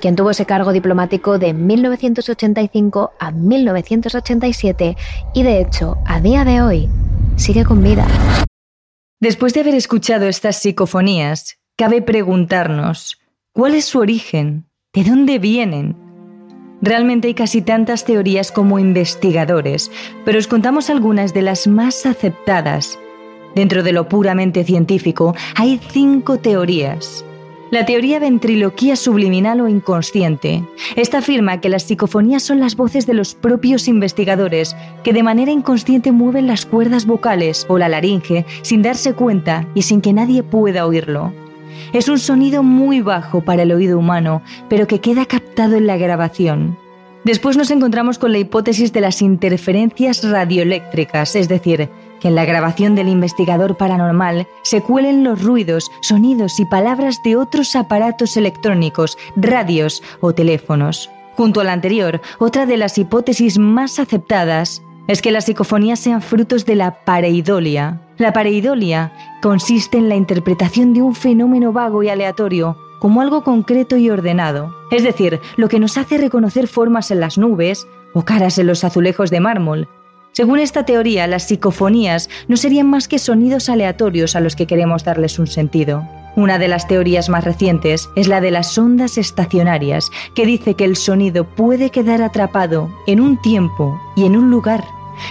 quien 0.00 0.16
tuvo 0.16 0.30
ese 0.30 0.46
cargo 0.46 0.72
diplomático 0.72 1.38
de 1.38 1.52
1985 1.52 3.12
a 3.18 3.30
1987 3.30 4.96
y 5.34 5.42
de 5.42 5.60
hecho, 5.60 5.98
a 6.06 6.20
día 6.20 6.44
de 6.44 6.62
hoy, 6.62 6.88
sigue 7.36 7.64
con 7.64 7.82
vida. 7.82 8.06
Después 9.20 9.54
de 9.54 9.60
haber 9.60 9.74
escuchado 9.74 10.26
estas 10.26 10.56
psicofonías, 10.56 11.58
cabe 11.76 12.02
preguntarnos, 12.02 13.20
¿cuál 13.52 13.74
es 13.74 13.86
su 13.86 13.98
origen? 13.98 14.68
¿De 14.92 15.04
dónde 15.04 15.38
vienen? 15.38 15.96
Realmente 16.82 17.28
hay 17.28 17.34
casi 17.34 17.62
tantas 17.62 18.04
teorías 18.04 18.52
como 18.52 18.78
investigadores, 18.78 19.90
pero 20.24 20.38
os 20.38 20.46
contamos 20.46 20.90
algunas 20.90 21.32
de 21.32 21.42
las 21.42 21.66
más 21.66 22.04
aceptadas. 22.04 22.98
Dentro 23.54 23.82
de 23.82 23.92
lo 23.92 24.08
puramente 24.08 24.64
científico 24.64 25.34
hay 25.54 25.80
cinco 25.90 26.38
teorías. 26.38 27.24
La 27.70 27.86
teoría 27.86 28.18
ventriloquía 28.18 28.94
subliminal 28.94 29.60
o 29.60 29.68
inconsciente. 29.68 30.64
Esta 30.96 31.18
afirma 31.18 31.60
que 31.60 31.68
las 31.68 31.84
psicofonías 31.84 32.42
son 32.42 32.60
las 32.60 32.76
voces 32.76 33.06
de 33.06 33.14
los 33.14 33.34
propios 33.34 33.88
investigadores 33.88 34.76
que 35.02 35.12
de 35.12 35.22
manera 35.22 35.50
inconsciente 35.50 36.12
mueven 36.12 36.46
las 36.46 36.66
cuerdas 36.66 37.06
vocales 37.06 37.66
o 37.68 37.78
la 37.78 37.88
laringe 37.88 38.44
sin 38.62 38.82
darse 38.82 39.14
cuenta 39.14 39.66
y 39.74 39.82
sin 39.82 40.02
que 40.02 40.12
nadie 40.12 40.42
pueda 40.42 40.86
oírlo. 40.86 41.32
Es 41.92 42.08
un 42.08 42.18
sonido 42.18 42.62
muy 42.62 43.00
bajo 43.00 43.40
para 43.40 43.62
el 43.62 43.72
oído 43.72 43.98
humano, 43.98 44.42
pero 44.68 44.86
que 44.86 45.00
queda 45.00 45.26
captado 45.26 45.76
en 45.76 45.86
la 45.86 45.96
grabación. 45.96 46.76
Después 47.24 47.56
nos 47.56 47.70
encontramos 47.70 48.18
con 48.18 48.32
la 48.32 48.38
hipótesis 48.38 48.92
de 48.92 49.00
las 49.00 49.22
interferencias 49.22 50.22
radioeléctricas, 50.22 51.34
es 51.36 51.48
decir, 51.48 51.88
en 52.24 52.34
la 52.34 52.44
grabación 52.44 52.94
del 52.94 53.08
investigador 53.08 53.76
paranormal 53.76 54.48
se 54.62 54.82
cuelen 54.82 55.22
los 55.22 55.42
ruidos, 55.42 55.90
sonidos 56.00 56.58
y 56.58 56.64
palabras 56.64 57.22
de 57.22 57.36
otros 57.36 57.76
aparatos 57.76 58.36
electrónicos, 58.36 59.16
radios 59.36 60.02
o 60.20 60.34
teléfonos. 60.34 61.10
Junto 61.36 61.60
a 61.60 61.64
la 61.64 61.72
anterior, 61.72 62.20
otra 62.38 62.66
de 62.66 62.76
las 62.76 62.98
hipótesis 62.98 63.58
más 63.58 63.98
aceptadas 63.98 64.82
es 65.06 65.20
que 65.20 65.32
las 65.32 65.44
psicofonías 65.44 66.00
sean 66.00 66.22
frutos 66.22 66.64
de 66.64 66.76
la 66.76 67.04
pareidolia. 67.04 68.00
La 68.16 68.32
pareidolia 68.32 69.12
consiste 69.42 69.98
en 69.98 70.08
la 70.08 70.16
interpretación 70.16 70.94
de 70.94 71.02
un 71.02 71.14
fenómeno 71.14 71.72
vago 71.72 72.02
y 72.02 72.08
aleatorio 72.08 72.78
como 73.00 73.20
algo 73.20 73.44
concreto 73.44 73.98
y 73.98 74.08
ordenado, 74.08 74.74
es 74.90 75.02
decir, 75.02 75.38
lo 75.56 75.68
que 75.68 75.78
nos 75.78 75.98
hace 75.98 76.16
reconocer 76.16 76.68
formas 76.68 77.10
en 77.10 77.20
las 77.20 77.36
nubes 77.36 77.86
o 78.14 78.24
caras 78.24 78.56
en 78.58 78.66
los 78.66 78.82
azulejos 78.82 79.30
de 79.30 79.40
mármol, 79.40 79.88
según 80.34 80.58
esta 80.58 80.84
teoría, 80.84 81.28
las 81.28 81.44
psicofonías 81.44 82.28
no 82.48 82.56
serían 82.56 82.90
más 82.90 83.06
que 83.06 83.20
sonidos 83.20 83.68
aleatorios 83.68 84.34
a 84.34 84.40
los 84.40 84.56
que 84.56 84.66
queremos 84.66 85.04
darles 85.04 85.38
un 85.38 85.46
sentido. 85.46 86.04
Una 86.34 86.58
de 86.58 86.66
las 86.66 86.88
teorías 86.88 87.28
más 87.28 87.44
recientes 87.44 88.08
es 88.16 88.26
la 88.26 88.40
de 88.40 88.50
las 88.50 88.76
ondas 88.76 89.16
estacionarias, 89.16 90.10
que 90.34 90.44
dice 90.44 90.74
que 90.74 90.86
el 90.86 90.96
sonido 90.96 91.44
puede 91.44 91.90
quedar 91.90 92.20
atrapado 92.20 92.90
en 93.06 93.20
un 93.20 93.40
tiempo 93.42 93.96
y 94.16 94.24
en 94.24 94.36
un 94.36 94.50
lugar, 94.50 94.84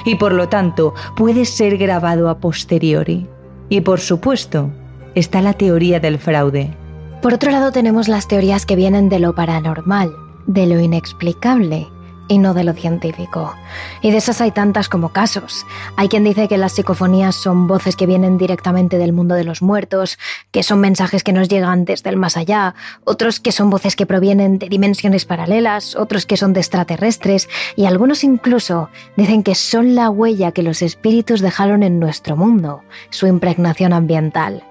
y 0.05 0.15
por 0.15 0.31
lo 0.31 0.47
tanto 0.47 0.93
puede 1.17 1.43
ser 1.43 1.77
grabado 1.77 2.29
a 2.29 2.37
posteriori. 2.37 3.27
Y 3.67 3.81
por 3.81 3.99
supuesto, 3.99 4.69
está 5.15 5.41
la 5.41 5.51
teoría 5.51 5.99
del 5.99 6.17
fraude. 6.17 6.73
Por 7.21 7.33
otro 7.33 7.51
lado 7.51 7.73
tenemos 7.73 8.07
las 8.07 8.29
teorías 8.29 8.65
que 8.65 8.77
vienen 8.77 9.09
de 9.09 9.19
lo 9.19 9.35
paranormal, 9.35 10.15
de 10.47 10.65
lo 10.65 10.79
inexplicable, 10.79 11.87
y 12.27 12.37
no 12.37 12.53
de 12.53 12.63
lo 12.63 12.73
científico. 12.73 13.53
Y 14.01 14.11
de 14.11 14.17
esas 14.17 14.41
hay 14.41 14.51
tantas 14.51 14.89
como 14.89 15.09
casos. 15.09 15.65
Hay 15.97 16.07
quien 16.07 16.23
dice 16.23 16.47
que 16.47 16.57
las 16.57 16.73
psicofonías 16.73 17.35
son 17.35 17.67
voces 17.67 17.95
que 17.95 18.05
vienen 18.05 18.37
directamente 18.37 18.97
del 18.97 19.13
mundo 19.13 19.35
de 19.35 19.43
los 19.43 19.61
muertos, 19.61 20.17
que 20.51 20.63
son 20.63 20.79
mensajes 20.79 21.23
que 21.23 21.33
nos 21.33 21.49
llegan 21.49 21.85
desde 21.85 22.09
el 22.09 22.17
más 22.17 22.37
allá, 22.37 22.75
otros 23.03 23.39
que 23.39 23.51
son 23.51 23.69
voces 23.69 23.95
que 23.95 24.05
provienen 24.05 24.59
de 24.59 24.69
dimensiones 24.69 25.25
paralelas, 25.25 25.95
otros 25.95 26.25
que 26.25 26.37
son 26.37 26.53
de 26.53 26.61
extraterrestres, 26.61 27.49
y 27.75 27.85
algunos 27.85 28.23
incluso 28.23 28.89
dicen 29.17 29.43
que 29.43 29.55
son 29.55 29.95
la 29.95 30.09
huella 30.09 30.51
que 30.51 30.63
los 30.63 30.81
espíritus 30.81 31.41
dejaron 31.41 31.83
en 31.83 31.99
nuestro 31.99 32.35
mundo, 32.35 32.83
su 33.09 33.27
impregnación 33.27 33.93
ambiental. 33.93 34.63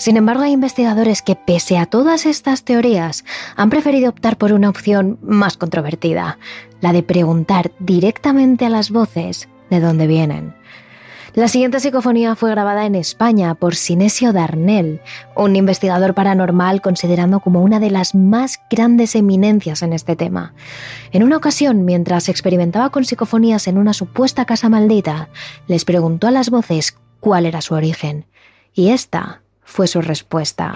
Sin 0.00 0.16
embargo, 0.16 0.44
hay 0.44 0.52
investigadores 0.52 1.20
que, 1.20 1.36
pese 1.36 1.76
a 1.76 1.84
todas 1.84 2.24
estas 2.24 2.64
teorías, 2.64 3.22
han 3.54 3.68
preferido 3.68 4.08
optar 4.08 4.38
por 4.38 4.54
una 4.54 4.70
opción 4.70 5.18
más 5.20 5.58
controvertida, 5.58 6.38
la 6.80 6.92
de 6.92 7.02
preguntar 7.02 7.72
directamente 7.78 8.66
a 8.66 8.70
las 8.70 8.90
voces 8.90 9.48
de 9.70 9.80
dónde 9.80 10.06
vienen. 10.06 10.54
La 11.34 11.46
siguiente 11.46 11.78
psicofonía 11.78 12.34
fue 12.34 12.50
grabada 12.50 12.86
en 12.86 12.96
España 12.96 13.54
por 13.54 13.76
Sinesio 13.76 14.32
Darnell, 14.32 15.00
un 15.36 15.54
investigador 15.54 16.12
paranormal 16.12 16.80
considerado 16.80 17.38
como 17.38 17.62
una 17.62 17.78
de 17.78 17.90
las 17.90 18.16
más 18.16 18.60
grandes 18.68 19.14
eminencias 19.14 19.82
en 19.82 19.92
este 19.92 20.16
tema. 20.16 20.54
En 21.12 21.22
una 21.22 21.36
ocasión, 21.36 21.84
mientras 21.84 22.28
experimentaba 22.28 22.90
con 22.90 23.04
psicofonías 23.04 23.68
en 23.68 23.78
una 23.78 23.92
supuesta 23.92 24.44
casa 24.44 24.68
maldita, 24.68 25.28
les 25.68 25.84
preguntó 25.84 26.26
a 26.26 26.32
las 26.32 26.50
voces 26.50 26.96
cuál 27.20 27.46
era 27.46 27.60
su 27.60 27.74
origen. 27.74 28.26
Y 28.74 28.88
esta 28.88 29.42
fue 29.62 29.86
su 29.86 30.00
respuesta. 30.00 30.74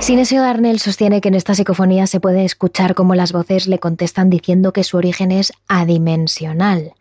Sinesio 0.00 0.42
Darnell 0.42 0.80
sostiene 0.80 1.20
que 1.20 1.28
en 1.28 1.34
esta 1.34 1.54
psicofonía 1.54 2.06
se 2.06 2.20
puede 2.20 2.44
escuchar 2.44 2.94
cómo 2.94 3.14
las 3.14 3.32
voces 3.32 3.68
le 3.68 3.78
contestan 3.78 4.28
diciendo 4.28 4.72
que 4.72 4.82
su 4.82 4.96
origen 4.96 5.30
es 5.30 5.52
adimensional. 5.68 6.94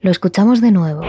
Lo 0.00 0.10
escuchamos 0.10 0.60
de 0.60 0.70
nuevo. 0.70 1.02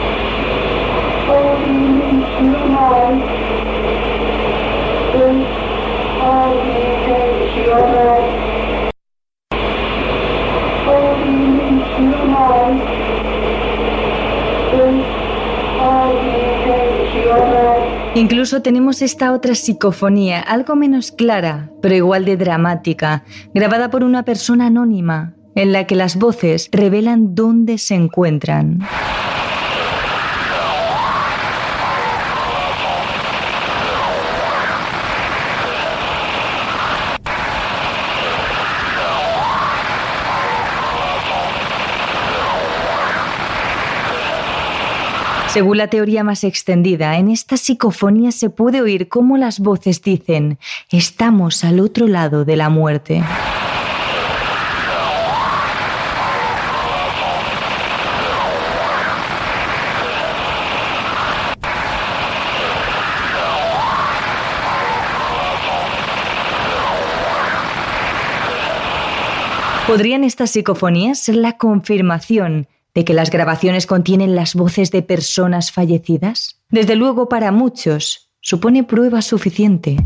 Incluso 18.15 18.61
tenemos 18.61 19.01
esta 19.01 19.33
otra 19.33 19.55
psicofonía, 19.55 20.39
algo 20.39 20.75
menos 20.75 21.11
clara, 21.11 21.69
pero 21.81 21.95
igual 21.95 22.23
de 22.23 22.37
dramática, 22.37 23.23
grabada 23.53 23.89
por 23.89 24.05
una 24.05 24.23
persona 24.23 24.67
anónima, 24.67 25.33
en 25.53 25.73
la 25.73 25.85
que 25.85 25.95
las 25.95 26.15
voces 26.15 26.69
revelan 26.71 27.35
dónde 27.35 27.77
se 27.77 27.95
encuentran. 27.95 28.79
Según 45.55 45.77
la 45.77 45.87
teoría 45.87 46.21
más 46.25 46.43
extendida, 46.43 47.17
en 47.17 47.29
esta 47.29 47.55
psicofonía 47.55 48.33
se 48.33 48.49
puede 48.49 48.81
oír 48.81 49.07
cómo 49.07 49.37
las 49.37 49.61
voces 49.61 50.01
dicen, 50.01 50.59
estamos 50.91 51.63
al 51.63 51.79
otro 51.79 52.07
lado 52.07 52.43
de 52.43 52.57
la 52.57 52.67
muerte. 52.67 53.23
¿Podrían 69.87 70.25
estas 70.25 70.51
psicofonías 70.51 71.17
ser 71.17 71.37
la 71.37 71.53
confirmación 71.53 72.67
de 72.95 73.05
que 73.05 73.13
las 73.13 73.29
grabaciones 73.29 73.85
contienen 73.85 74.35
las 74.35 74.55
voces 74.55 74.89
de 74.89 75.03
personas 75.03 75.71
fallecidas? 75.71 76.61
Desde 76.69 76.95
luego 76.95 77.29
para 77.29 77.51
muchos 77.51 78.31
supone 78.41 78.83
prueba 78.83 79.21
suficiente. 79.21 79.97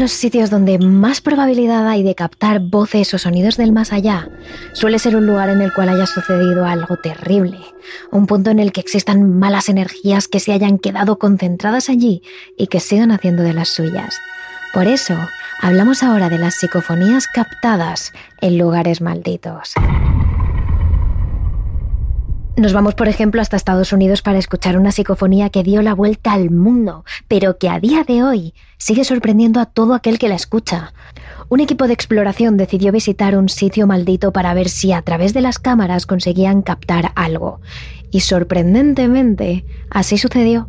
Los 0.00 0.12
sitios 0.12 0.48
donde 0.48 0.78
más 0.78 1.20
probabilidad 1.20 1.86
hay 1.86 2.02
de 2.02 2.14
captar 2.14 2.58
voces 2.60 3.12
o 3.12 3.18
sonidos 3.18 3.58
del 3.58 3.70
más 3.70 3.92
allá 3.92 4.30
suele 4.72 4.98
ser 4.98 5.14
un 5.14 5.26
lugar 5.26 5.50
en 5.50 5.60
el 5.60 5.74
cual 5.74 5.90
haya 5.90 6.06
sucedido 6.06 6.64
algo 6.64 6.96
terrible, 6.96 7.60
un 8.10 8.26
punto 8.26 8.50
en 8.50 8.60
el 8.60 8.72
que 8.72 8.80
existan 8.80 9.38
malas 9.38 9.68
energías 9.68 10.26
que 10.26 10.40
se 10.40 10.52
hayan 10.52 10.78
quedado 10.78 11.18
concentradas 11.18 11.90
allí 11.90 12.22
y 12.56 12.68
que 12.68 12.80
sigan 12.80 13.12
haciendo 13.12 13.42
de 13.42 13.52
las 13.52 13.68
suyas. 13.68 14.18
Por 14.72 14.86
eso, 14.86 15.14
hablamos 15.60 16.02
ahora 16.02 16.30
de 16.30 16.38
las 16.38 16.54
psicofonías 16.54 17.26
captadas 17.26 18.12
en 18.40 18.56
lugares 18.56 19.02
malditos. 19.02 19.74
Nos 22.60 22.74
vamos, 22.74 22.94
por 22.94 23.08
ejemplo, 23.08 23.40
hasta 23.40 23.56
Estados 23.56 23.90
Unidos 23.90 24.20
para 24.20 24.38
escuchar 24.38 24.76
una 24.76 24.92
psicofonía 24.92 25.48
que 25.48 25.62
dio 25.62 25.80
la 25.80 25.94
vuelta 25.94 26.34
al 26.34 26.50
mundo, 26.50 27.06
pero 27.26 27.56
que 27.56 27.70
a 27.70 27.80
día 27.80 28.04
de 28.04 28.22
hoy 28.22 28.52
sigue 28.76 29.04
sorprendiendo 29.04 29.60
a 29.60 29.64
todo 29.64 29.94
aquel 29.94 30.18
que 30.18 30.28
la 30.28 30.34
escucha. 30.34 30.92
Un 31.48 31.60
equipo 31.60 31.86
de 31.86 31.94
exploración 31.94 32.58
decidió 32.58 32.92
visitar 32.92 33.34
un 33.38 33.48
sitio 33.48 33.86
maldito 33.86 34.30
para 34.30 34.52
ver 34.52 34.68
si 34.68 34.92
a 34.92 35.00
través 35.00 35.32
de 35.32 35.40
las 35.40 35.58
cámaras 35.58 36.04
conseguían 36.04 36.60
captar 36.60 37.12
algo. 37.14 37.62
Y 38.10 38.20
sorprendentemente, 38.20 39.64
así 39.88 40.18
sucedió. 40.18 40.68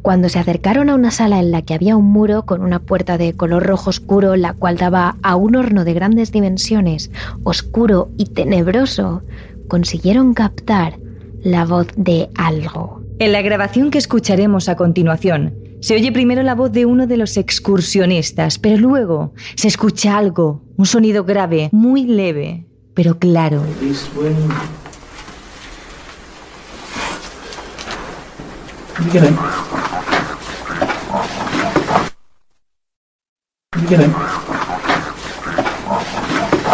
Cuando 0.00 0.30
se 0.30 0.38
acercaron 0.38 0.88
a 0.88 0.94
una 0.94 1.10
sala 1.10 1.40
en 1.40 1.50
la 1.50 1.60
que 1.60 1.74
había 1.74 1.98
un 1.98 2.06
muro 2.06 2.46
con 2.46 2.62
una 2.62 2.78
puerta 2.78 3.18
de 3.18 3.34
color 3.34 3.66
rojo 3.66 3.90
oscuro, 3.90 4.34
la 4.36 4.54
cual 4.54 4.78
daba 4.78 5.18
a 5.22 5.36
un 5.36 5.56
horno 5.56 5.84
de 5.84 5.92
grandes 5.92 6.32
dimensiones, 6.32 7.10
oscuro 7.44 8.08
y 8.16 8.24
tenebroso, 8.24 9.24
consiguieron 9.68 10.32
captar 10.32 10.98
la 11.42 11.64
voz 11.64 11.86
de 11.96 12.28
algo. 12.36 13.02
En 13.18 13.32
la 13.32 13.42
grabación 13.42 13.90
que 13.90 13.98
escucharemos 13.98 14.68
a 14.68 14.76
continuación, 14.76 15.54
se 15.80 15.94
oye 15.94 16.12
primero 16.12 16.42
la 16.42 16.54
voz 16.54 16.72
de 16.72 16.86
uno 16.86 17.06
de 17.06 17.16
los 17.16 17.36
excursionistas, 17.36 18.58
pero 18.58 18.76
luego 18.76 19.32
se 19.54 19.68
escucha 19.68 20.16
algo, 20.16 20.62
un 20.76 20.86
sonido 20.86 21.24
grave, 21.24 21.68
muy 21.72 22.04
leve, 22.04 22.66
pero 22.94 23.18
claro. 23.18 23.62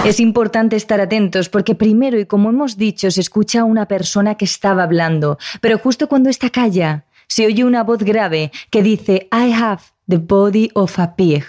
Es 0.05 0.21
importante 0.21 0.77
estar 0.77 1.01
atentos 1.01 1.49
porque 1.49 1.75
primero 1.75 2.19
y 2.19 2.27
como 2.27 2.51
hemos 2.51 2.77
dicho 2.77 3.11
se 3.11 3.23
escucha 3.23 3.61
a 3.61 3.65
una 3.65 3.89
persona 3.89 4.35
que 4.35 4.45
estaba 4.45 4.83
hablando, 4.83 5.39
pero 5.63 5.79
justo 5.79 6.09
cuando 6.09 6.29
está 6.29 6.51
calla 6.51 7.07
se 7.27 7.47
oye 7.47 7.65
una 7.65 7.83
voz 7.83 8.03
grave 8.03 8.53
que 8.71 8.83
dice 8.83 9.29
I 9.33 9.53
have 9.53 9.83
the 10.07 10.19
body 10.19 10.71
of 10.75 10.99
a 10.99 11.17
pig. 11.17 11.45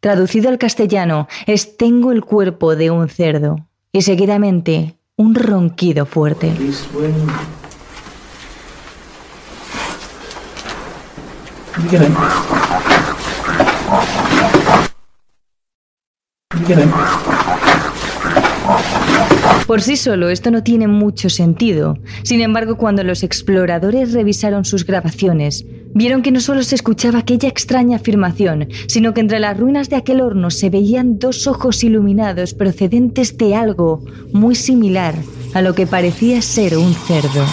Traducido 0.00 0.48
al 0.48 0.58
castellano 0.58 1.28
es 1.46 1.76
tengo 1.76 2.10
el 2.10 2.24
cuerpo 2.24 2.74
de 2.74 2.90
un 2.90 3.08
cerdo. 3.08 3.66
Y 3.92 4.02
seguidamente 4.02 4.96
un 5.16 5.34
ronquido 5.34 6.06
fuerte. 6.06 6.52
Por 19.66 19.80
sí 19.80 19.96
solo 19.96 20.28
esto 20.28 20.50
no 20.50 20.62
tiene 20.62 20.88
mucho 20.88 21.30
sentido. 21.30 21.98
Sin 22.22 22.42
embargo, 22.42 22.76
cuando 22.76 23.02
los 23.02 23.22
exploradores 23.22 24.12
revisaron 24.12 24.66
sus 24.66 24.84
grabaciones, 24.84 25.64
vieron 25.94 26.20
que 26.20 26.30
no 26.30 26.40
solo 26.40 26.62
se 26.62 26.74
escuchaba 26.74 27.20
aquella 27.20 27.48
extraña 27.48 27.96
afirmación, 27.96 28.68
sino 28.88 29.14
que 29.14 29.22
entre 29.22 29.38
las 29.38 29.58
ruinas 29.58 29.88
de 29.88 29.96
aquel 29.96 30.20
horno 30.20 30.50
se 30.50 30.68
veían 30.68 31.18
dos 31.18 31.46
ojos 31.46 31.82
iluminados 31.82 32.52
procedentes 32.52 33.38
de 33.38 33.54
algo 33.54 34.04
muy 34.32 34.54
similar 34.54 35.14
a 35.54 35.62
lo 35.62 35.74
que 35.74 35.86
parecía 35.86 36.42
ser 36.42 36.76
un 36.76 36.92
cerdo. 36.92 37.44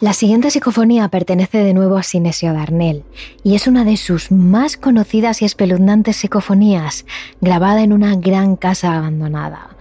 La 0.00 0.12
siguiente 0.12 0.50
psicofonía 0.50 1.08
pertenece 1.08 1.58
de 1.58 1.74
nuevo 1.74 1.96
a 1.96 2.02
Sinesio 2.02 2.52
Darnell 2.52 3.04
y 3.42 3.54
es 3.56 3.66
una 3.66 3.84
de 3.84 3.96
sus 3.96 4.30
más 4.30 4.76
conocidas 4.76 5.40
y 5.42 5.44
espeluznantes 5.44 6.18
psicofonías, 6.18 7.04
grabada 7.40 7.82
en 7.82 7.92
una 7.92 8.14
gran 8.14 8.54
casa 8.54 8.96
abandonada. 8.96 9.77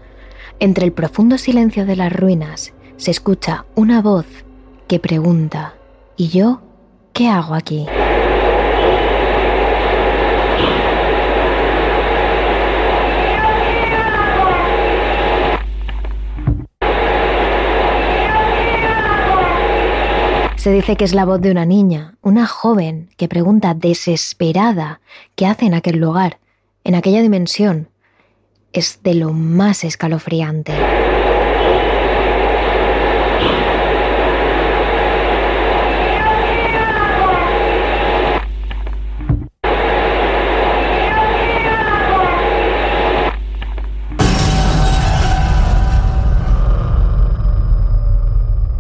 Entre 0.60 0.86
el 0.86 0.91
profundo 0.91 1.38
silencio 1.38 1.86
de 1.86 1.96
las 1.96 2.12
ruinas 2.12 2.74
se 2.96 3.12
escucha 3.12 3.65
una 3.76 4.02
voz 4.02 4.26
que 4.88 5.00
pregunta, 5.00 5.76
¿y 6.15 6.30
yo 6.30 6.62
qué 7.13 7.30
hago 7.30 7.54
aquí? 7.54 7.86
Se 20.56 20.72
dice 20.72 20.96
que 20.96 21.06
es 21.06 21.13
la 21.13 21.26
voz 21.26 21.39
de 21.39 21.52
una 21.52 21.65
niña, 21.65 22.15
una 22.24 22.48
joven, 22.48 23.10
que 23.15 23.28
pregunta 23.28 23.76
desesperada 23.76 25.02
qué 25.36 25.46
hace 25.46 25.67
en 25.67 25.76
aquel 25.76 26.00
lugar, 26.00 26.39
en 26.84 26.96
aquella 26.96 27.22
dimensión, 27.22 27.89
es 28.73 29.01
de 29.03 29.15
lo 29.15 29.34
más 29.34 29.84
escalofriante. 29.84 30.73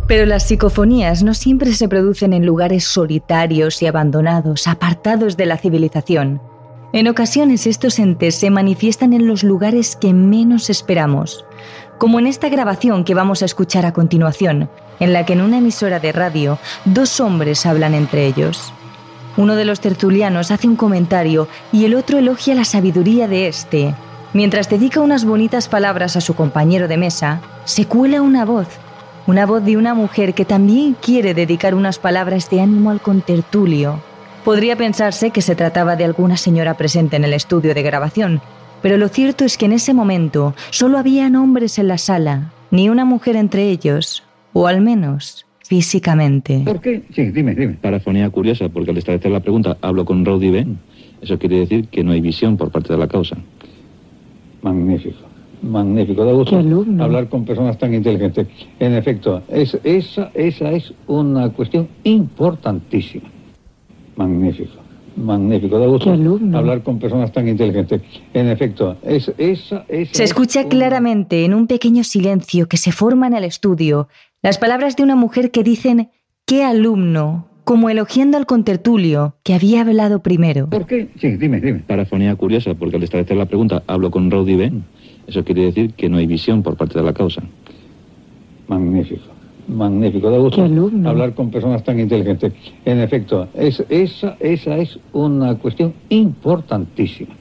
Pero 0.07 0.25
las 0.25 0.47
psicofonías 0.47 1.21
no 1.21 1.33
siempre 1.33 1.73
se 1.73 1.89
producen 1.89 2.31
en 2.31 2.45
lugares 2.45 2.85
solitarios 2.85 3.81
y 3.81 3.87
abandonados, 3.87 4.65
apartados 4.65 5.35
de 5.35 5.45
la 5.45 5.57
civilización. 5.57 6.41
En 6.93 7.09
ocasiones 7.09 7.67
estos 7.67 7.99
entes 7.99 8.35
se 8.35 8.49
manifiestan 8.49 9.11
en 9.11 9.27
los 9.27 9.43
lugares 9.43 9.97
que 9.97 10.13
menos 10.13 10.69
esperamos, 10.69 11.45
como 11.97 12.17
en 12.17 12.27
esta 12.27 12.47
grabación 12.47 13.03
que 13.03 13.13
vamos 13.13 13.41
a 13.41 13.45
escuchar 13.45 13.85
a 13.85 13.91
continuación, 13.91 14.69
en 15.01 15.11
la 15.11 15.25
que 15.25 15.33
en 15.33 15.41
una 15.41 15.57
emisora 15.57 15.99
de 15.99 16.13
radio 16.13 16.57
dos 16.85 17.19
hombres 17.19 17.65
hablan 17.65 17.93
entre 17.93 18.25
ellos. 18.25 18.71
Uno 19.35 19.55
de 19.55 19.65
los 19.65 19.81
tertulianos 19.81 20.49
hace 20.49 20.67
un 20.67 20.77
comentario 20.77 21.49
y 21.73 21.83
el 21.83 21.93
otro 21.93 22.17
elogia 22.17 22.55
la 22.55 22.63
sabiduría 22.63 23.27
de 23.27 23.47
este. 23.47 23.93
Mientras 24.33 24.69
dedica 24.69 25.01
unas 25.01 25.25
bonitas 25.25 25.67
palabras 25.67 26.15
a 26.15 26.21
su 26.21 26.35
compañero 26.35 26.87
de 26.87 26.97
mesa, 26.97 27.41
se 27.65 27.85
cuela 27.85 28.21
una 28.21 28.45
voz, 28.45 28.67
una 29.27 29.45
voz 29.45 29.63
de 29.65 29.75
una 29.75 29.93
mujer 29.93 30.33
que 30.33 30.45
también 30.45 30.95
quiere 30.99 31.33
dedicar 31.33 31.75
unas 31.75 31.99
palabras 31.99 32.49
de 32.49 32.61
ánimo 32.61 32.91
al 32.91 33.01
contertulio. 33.01 33.99
Podría 34.47 34.77
pensarse 34.77 35.31
que 35.31 35.41
se 35.41 35.57
trataba 35.57 35.97
de 35.97 36.05
alguna 36.05 36.37
señora 36.37 36.77
presente 36.77 37.17
en 37.17 37.25
el 37.25 37.33
estudio 37.33 37.73
de 37.73 37.83
grabación, 37.83 38.39
pero 38.81 38.95
lo 38.95 39.09
cierto 39.09 39.43
es 39.43 39.57
que 39.57 39.65
en 39.65 39.73
ese 39.73 39.93
momento 39.93 40.55
solo 40.69 40.97
habían 40.97 41.35
hombres 41.35 41.77
en 41.79 41.89
la 41.89 41.97
sala, 41.97 42.53
ni 42.71 42.87
una 42.87 43.03
mujer 43.03 43.35
entre 43.35 43.69
ellos, 43.69 44.23
o 44.53 44.67
al 44.67 44.79
menos 44.79 45.45
físicamente. 45.65 46.61
¿Por 46.63 46.79
qué? 46.79 47.03
Sí, 47.13 47.23
dime, 47.31 47.55
dime. 47.55 47.73
Parafonía 47.73 48.29
curiosa, 48.29 48.69
porque 48.69 48.91
al 48.91 48.97
establecer 48.97 49.31
la 49.31 49.41
pregunta, 49.41 49.75
hablo 49.81 50.05
con 50.05 50.23
Rowdy 50.23 50.49
Ben. 50.49 50.79
Eso 51.21 51.37
quiere 51.37 51.59
decir 51.59 51.89
que 51.89 52.01
no 52.05 52.13
hay 52.13 52.21
visión 52.21 52.55
por 52.55 52.71
parte 52.71 52.93
de 52.93 52.99
la 52.99 53.09
causa. 53.09 53.35
Magnífico, 54.61 55.25
magnífico. 55.61 56.23
Da 56.23 56.31
gusto 56.31 56.55
hablar 56.99 57.27
con 57.27 57.43
personas 57.43 57.77
tan 57.77 57.93
inteligentes. 57.93 58.47
En 58.79 58.93
efecto, 58.93 59.43
es, 59.49 59.77
esa, 59.83 60.31
esa 60.33 60.71
es 60.71 60.93
una 61.05 61.49
cuestión 61.49 61.89
importantísima. 62.05 63.27
Magnífico, 64.17 64.73
magnífico. 65.15 65.79
Da 65.79 65.85
gusto 65.85 66.11
hablar 66.11 66.81
con 66.83 66.99
personas 66.99 67.31
tan 67.31 67.47
inteligentes. 67.47 68.01
En 68.33 68.49
efecto, 68.49 68.97
es, 69.03 69.31
esa, 69.37 69.85
Se 70.11 70.23
escucha 70.23 70.67
claramente 70.67 71.45
en 71.45 71.53
un 71.53 71.67
pequeño 71.67 72.03
silencio 72.03 72.67
que 72.67 72.77
se 72.77 72.91
forma 72.91 73.27
en 73.27 73.35
el 73.35 73.43
estudio 73.43 74.09
las 74.41 74.57
palabras 74.57 74.95
de 74.95 75.03
una 75.03 75.15
mujer 75.15 75.51
que 75.51 75.63
dicen 75.63 76.09
qué 76.45 76.63
alumno, 76.63 77.47
como 77.63 77.89
elogiando 77.89 78.37
al 78.37 78.45
contertulio 78.45 79.35
que 79.43 79.53
había 79.53 79.81
hablado 79.81 80.23
primero. 80.23 80.67
¿Por 80.69 80.87
qué? 80.87 81.09
Sí, 81.19 81.37
dime, 81.37 81.59
dime. 81.61 81.79
Parafonía 81.85 82.35
curiosa, 82.35 82.73
porque 82.73 82.95
al 82.95 83.03
establecer 83.03 83.37
la 83.37 83.45
pregunta 83.45 83.83
hablo 83.87 84.09
con 84.09 84.31
Rowdy 84.31 84.55
Ben. 84.55 84.83
Eso 85.27 85.43
quiere 85.43 85.65
decir 85.65 85.93
que 85.93 86.09
no 86.09 86.17
hay 86.17 86.25
visión 86.25 86.63
por 86.63 86.75
parte 86.75 86.97
de 86.97 87.05
la 87.05 87.13
causa. 87.13 87.43
Magnífico. 88.67 89.36
Magnífico, 89.67 90.31
da 90.31 90.37
gusto 90.37 90.63
hablar 90.63 91.33
con 91.33 91.51
personas 91.51 91.83
tan 91.83 91.99
inteligentes. 91.99 92.53
En 92.85 92.99
efecto, 92.99 93.49
es, 93.53 93.83
esa, 93.89 94.37
esa 94.39 94.77
es 94.77 94.97
una 95.11 95.55
cuestión 95.55 95.93
importantísima. 96.09 97.35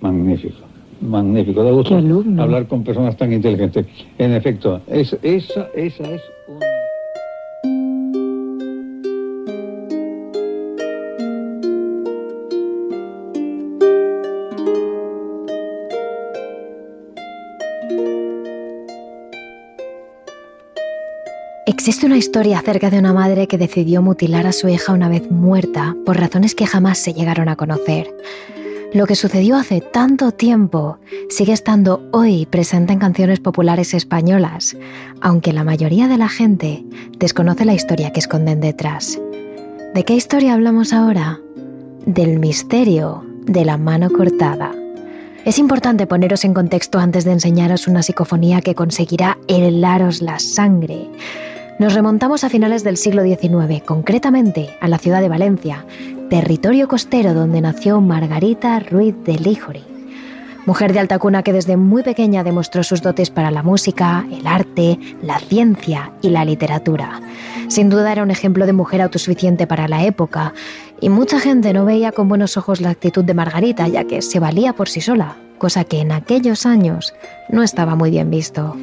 Magnífico, 0.00 0.66
magnífico, 1.00 1.62
da 1.62 1.70
gusto 1.70 1.96
hablar 2.38 2.66
con 2.66 2.82
personas 2.82 3.16
tan 3.16 3.32
inteligentes. 3.32 3.86
En 4.18 4.32
efecto, 4.32 4.80
es, 4.88 5.16
esa, 5.22 5.68
esa 5.74 6.10
es 6.10 6.22
una... 6.48 6.75
Existe 21.86 22.06
una 22.06 22.16
historia 22.16 22.58
acerca 22.58 22.90
de 22.90 22.98
una 22.98 23.12
madre 23.12 23.46
que 23.46 23.58
decidió 23.58 24.02
mutilar 24.02 24.44
a 24.48 24.52
su 24.52 24.66
hija 24.66 24.92
una 24.92 25.08
vez 25.08 25.30
muerta 25.30 25.94
por 26.04 26.18
razones 26.18 26.56
que 26.56 26.66
jamás 26.66 26.98
se 26.98 27.14
llegaron 27.14 27.48
a 27.48 27.54
conocer. 27.54 28.12
Lo 28.92 29.06
que 29.06 29.14
sucedió 29.14 29.54
hace 29.54 29.80
tanto 29.80 30.32
tiempo 30.32 30.98
sigue 31.28 31.52
estando 31.52 32.02
hoy 32.10 32.44
presente 32.46 32.92
en 32.92 32.98
canciones 32.98 33.38
populares 33.38 33.94
españolas, 33.94 34.76
aunque 35.20 35.52
la 35.52 35.62
mayoría 35.62 36.08
de 36.08 36.18
la 36.18 36.28
gente 36.28 36.84
desconoce 37.20 37.64
la 37.64 37.74
historia 37.74 38.12
que 38.12 38.18
esconden 38.18 38.60
detrás. 38.60 39.20
¿De 39.94 40.02
qué 40.04 40.16
historia 40.16 40.54
hablamos 40.54 40.92
ahora? 40.92 41.38
Del 42.04 42.40
misterio 42.40 43.24
de 43.42 43.64
la 43.64 43.76
mano 43.76 44.10
cortada. 44.10 44.74
Es 45.44 45.60
importante 45.60 46.08
poneros 46.08 46.44
en 46.44 46.52
contexto 46.52 46.98
antes 46.98 47.24
de 47.24 47.30
enseñaros 47.30 47.86
una 47.86 48.02
psicofonía 48.02 48.60
que 48.60 48.74
conseguirá 48.74 49.38
helaros 49.46 50.20
la 50.20 50.40
sangre. 50.40 51.08
Nos 51.78 51.92
remontamos 51.92 52.42
a 52.42 52.48
finales 52.48 52.84
del 52.84 52.96
siglo 52.96 53.22
XIX, 53.22 53.82
concretamente 53.84 54.70
a 54.80 54.88
la 54.88 54.96
ciudad 54.96 55.20
de 55.20 55.28
Valencia, 55.28 55.84
territorio 56.30 56.88
costero 56.88 57.34
donde 57.34 57.60
nació 57.60 58.00
Margarita 58.00 58.78
Ruiz 58.78 59.14
de 59.24 59.38
Lijori, 59.38 59.84
mujer 60.64 60.94
de 60.94 61.00
alta 61.00 61.18
cuna 61.18 61.42
que 61.42 61.52
desde 61.52 61.76
muy 61.76 62.02
pequeña 62.02 62.44
demostró 62.44 62.82
sus 62.82 63.02
dotes 63.02 63.28
para 63.28 63.50
la 63.50 63.62
música, 63.62 64.24
el 64.32 64.46
arte, 64.46 64.98
la 65.22 65.38
ciencia 65.38 66.12
y 66.22 66.30
la 66.30 66.46
literatura. 66.46 67.20
Sin 67.68 67.90
duda 67.90 68.10
era 68.10 68.22
un 68.22 68.30
ejemplo 68.30 68.64
de 68.64 68.72
mujer 68.72 69.02
autosuficiente 69.02 69.66
para 69.66 69.86
la 69.86 70.02
época 70.06 70.54
y 71.02 71.10
mucha 71.10 71.40
gente 71.40 71.74
no 71.74 71.84
veía 71.84 72.10
con 72.10 72.26
buenos 72.26 72.56
ojos 72.56 72.80
la 72.80 72.88
actitud 72.88 73.22
de 73.22 73.34
Margarita 73.34 73.86
ya 73.86 74.04
que 74.04 74.22
se 74.22 74.40
valía 74.40 74.72
por 74.72 74.88
sí 74.88 75.02
sola, 75.02 75.36
cosa 75.58 75.84
que 75.84 76.00
en 76.00 76.12
aquellos 76.12 76.64
años 76.64 77.12
no 77.50 77.62
estaba 77.62 77.96
muy 77.96 78.10
bien 78.10 78.30
visto. 78.30 78.74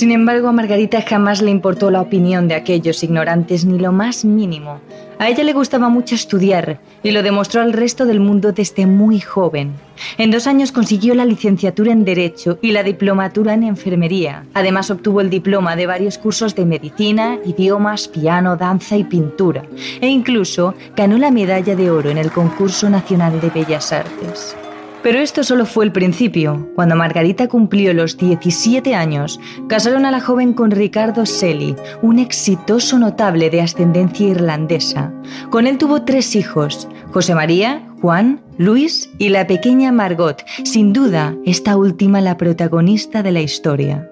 Sin 0.00 0.12
embargo, 0.12 0.48
a 0.48 0.52
Margarita 0.52 1.02
jamás 1.02 1.42
le 1.42 1.50
importó 1.50 1.90
la 1.90 2.00
opinión 2.00 2.48
de 2.48 2.54
aquellos 2.54 3.02
ignorantes 3.04 3.66
ni 3.66 3.78
lo 3.78 3.92
más 3.92 4.24
mínimo. 4.24 4.80
A 5.18 5.28
ella 5.28 5.44
le 5.44 5.52
gustaba 5.52 5.90
mucho 5.90 6.14
estudiar 6.14 6.80
y 7.02 7.10
lo 7.10 7.22
demostró 7.22 7.60
al 7.60 7.74
resto 7.74 8.06
del 8.06 8.18
mundo 8.18 8.52
desde 8.52 8.86
muy 8.86 9.20
joven. 9.20 9.74
En 10.16 10.30
dos 10.30 10.46
años 10.46 10.72
consiguió 10.72 11.14
la 11.14 11.26
licenciatura 11.26 11.92
en 11.92 12.06
Derecho 12.06 12.58
y 12.62 12.72
la 12.72 12.82
diplomatura 12.82 13.52
en 13.52 13.62
Enfermería. 13.62 14.46
Además 14.54 14.90
obtuvo 14.90 15.20
el 15.20 15.28
diploma 15.28 15.76
de 15.76 15.86
varios 15.86 16.16
cursos 16.16 16.54
de 16.54 16.64
medicina, 16.64 17.38
idiomas, 17.44 18.08
piano, 18.08 18.56
danza 18.56 18.96
y 18.96 19.04
pintura. 19.04 19.64
E 20.00 20.08
incluso 20.08 20.74
ganó 20.96 21.18
la 21.18 21.30
medalla 21.30 21.76
de 21.76 21.90
oro 21.90 22.08
en 22.08 22.16
el 22.16 22.30
concurso 22.30 22.88
nacional 22.88 23.38
de 23.38 23.50
Bellas 23.50 23.92
Artes. 23.92 24.56
Pero 25.02 25.18
esto 25.18 25.44
solo 25.44 25.64
fue 25.64 25.86
el 25.86 25.92
principio. 25.92 26.68
Cuando 26.74 26.94
Margarita 26.94 27.48
cumplió 27.48 27.94
los 27.94 28.18
17 28.18 28.94
años, 28.94 29.40
casaron 29.68 30.04
a 30.04 30.10
la 30.10 30.20
joven 30.20 30.52
con 30.52 30.70
Ricardo 30.70 31.24
Selly, 31.24 31.74
un 32.02 32.18
exitoso 32.18 32.98
notable 32.98 33.48
de 33.48 33.62
ascendencia 33.62 34.28
irlandesa. 34.28 35.12
Con 35.48 35.66
él 35.66 35.78
tuvo 35.78 36.02
tres 36.02 36.36
hijos, 36.36 36.86
José 37.12 37.34
María, 37.34 37.88
Juan, 38.02 38.42
Luis 38.58 39.10
y 39.18 39.30
la 39.30 39.46
pequeña 39.46 39.90
Margot, 39.90 40.44
sin 40.64 40.92
duda 40.92 41.34
esta 41.46 41.76
última 41.76 42.20
la 42.20 42.36
protagonista 42.36 43.22
de 43.22 43.32
la 43.32 43.40
historia. 43.40 44.09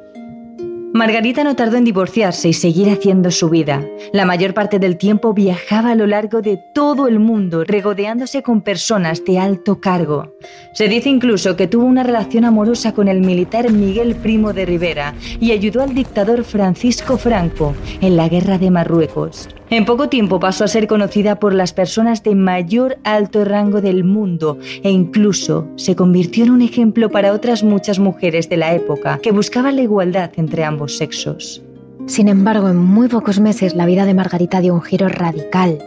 Margarita 0.95 1.45
no 1.45 1.55
tardó 1.55 1.77
en 1.77 1.85
divorciarse 1.85 2.49
y 2.49 2.55
seguir 2.55 2.89
haciendo 2.89 3.31
su 3.31 3.51
vida. 3.51 3.85
La 4.13 4.25
mayor 4.25 4.55
parte 4.55 4.79
del 4.79 4.97
tiempo 4.97 5.35
viajaba 5.35 5.91
a 5.91 5.95
lo 5.95 6.07
largo 6.07 6.41
de 6.41 6.59
todo 6.75 7.09
el 7.09 7.19
mundo, 7.19 7.63
regodeándose 7.65 8.43
con 8.43 8.63
personas 8.63 9.23
de 9.25 9.39
alto 9.39 9.81
cargo. 9.81 10.33
Se 10.73 10.89
dice 10.89 11.11
incluso 11.11 11.57
que 11.57 11.67
tuvo 11.67 11.85
una 11.85 12.05
relación 12.05 12.47
amorosa 12.47 12.95
con 12.95 13.07
el 13.09 13.21
militar 13.21 13.71
Miguel 13.71 14.17
Primo 14.17 14.55
de 14.55 14.65
Rivera 14.65 15.15
y 15.39 15.53
ayudó 15.53 15.83
al 15.83 15.95
dictador 15.95 16.43
Francisco 16.43 17.19
Franco 17.19 17.75
en 18.01 18.17
la 18.17 18.29
guerra 18.29 18.57
de 18.57 18.71
Marruecos. 18.71 19.49
En 19.71 19.85
poco 19.85 20.09
tiempo 20.09 20.41
pasó 20.41 20.65
a 20.65 20.69
ser 20.69 20.87
conocida 20.87 21.39
por 21.39 21.53
las 21.53 21.75
personas 21.75 22.23
de 22.23 22.35
mayor 22.35 22.99
alto 23.05 23.45
rango 23.45 23.83
del 23.83 24.03
mundo 24.03 24.59
e 24.83 24.91
incluso 24.91 25.69
se 25.77 25.95
convirtió 25.95 26.45
en 26.45 26.53
un 26.53 26.63
ejemplo 26.63 27.11
para 27.11 27.35
otras 27.35 27.63
muchas 27.63 27.99
mujeres 27.99 28.49
de 28.49 28.57
la 28.57 28.75
época 28.75 29.19
que 29.23 29.31
buscaban 29.31 29.77
la 29.77 29.83
igualdad 29.83 30.31
entre 30.37 30.65
ambos 30.65 30.97
sexos. 30.97 31.63
Sin 32.07 32.29
embargo, 32.29 32.71
en 32.71 32.79
muy 32.79 33.09
pocos 33.09 33.41
meses 33.41 33.75
la 33.75 33.85
vida 33.85 34.07
de 34.07 34.15
Margarita 34.15 34.61
dio 34.61 34.73
un 34.73 34.81
giro 34.81 35.07
radical. 35.09 35.79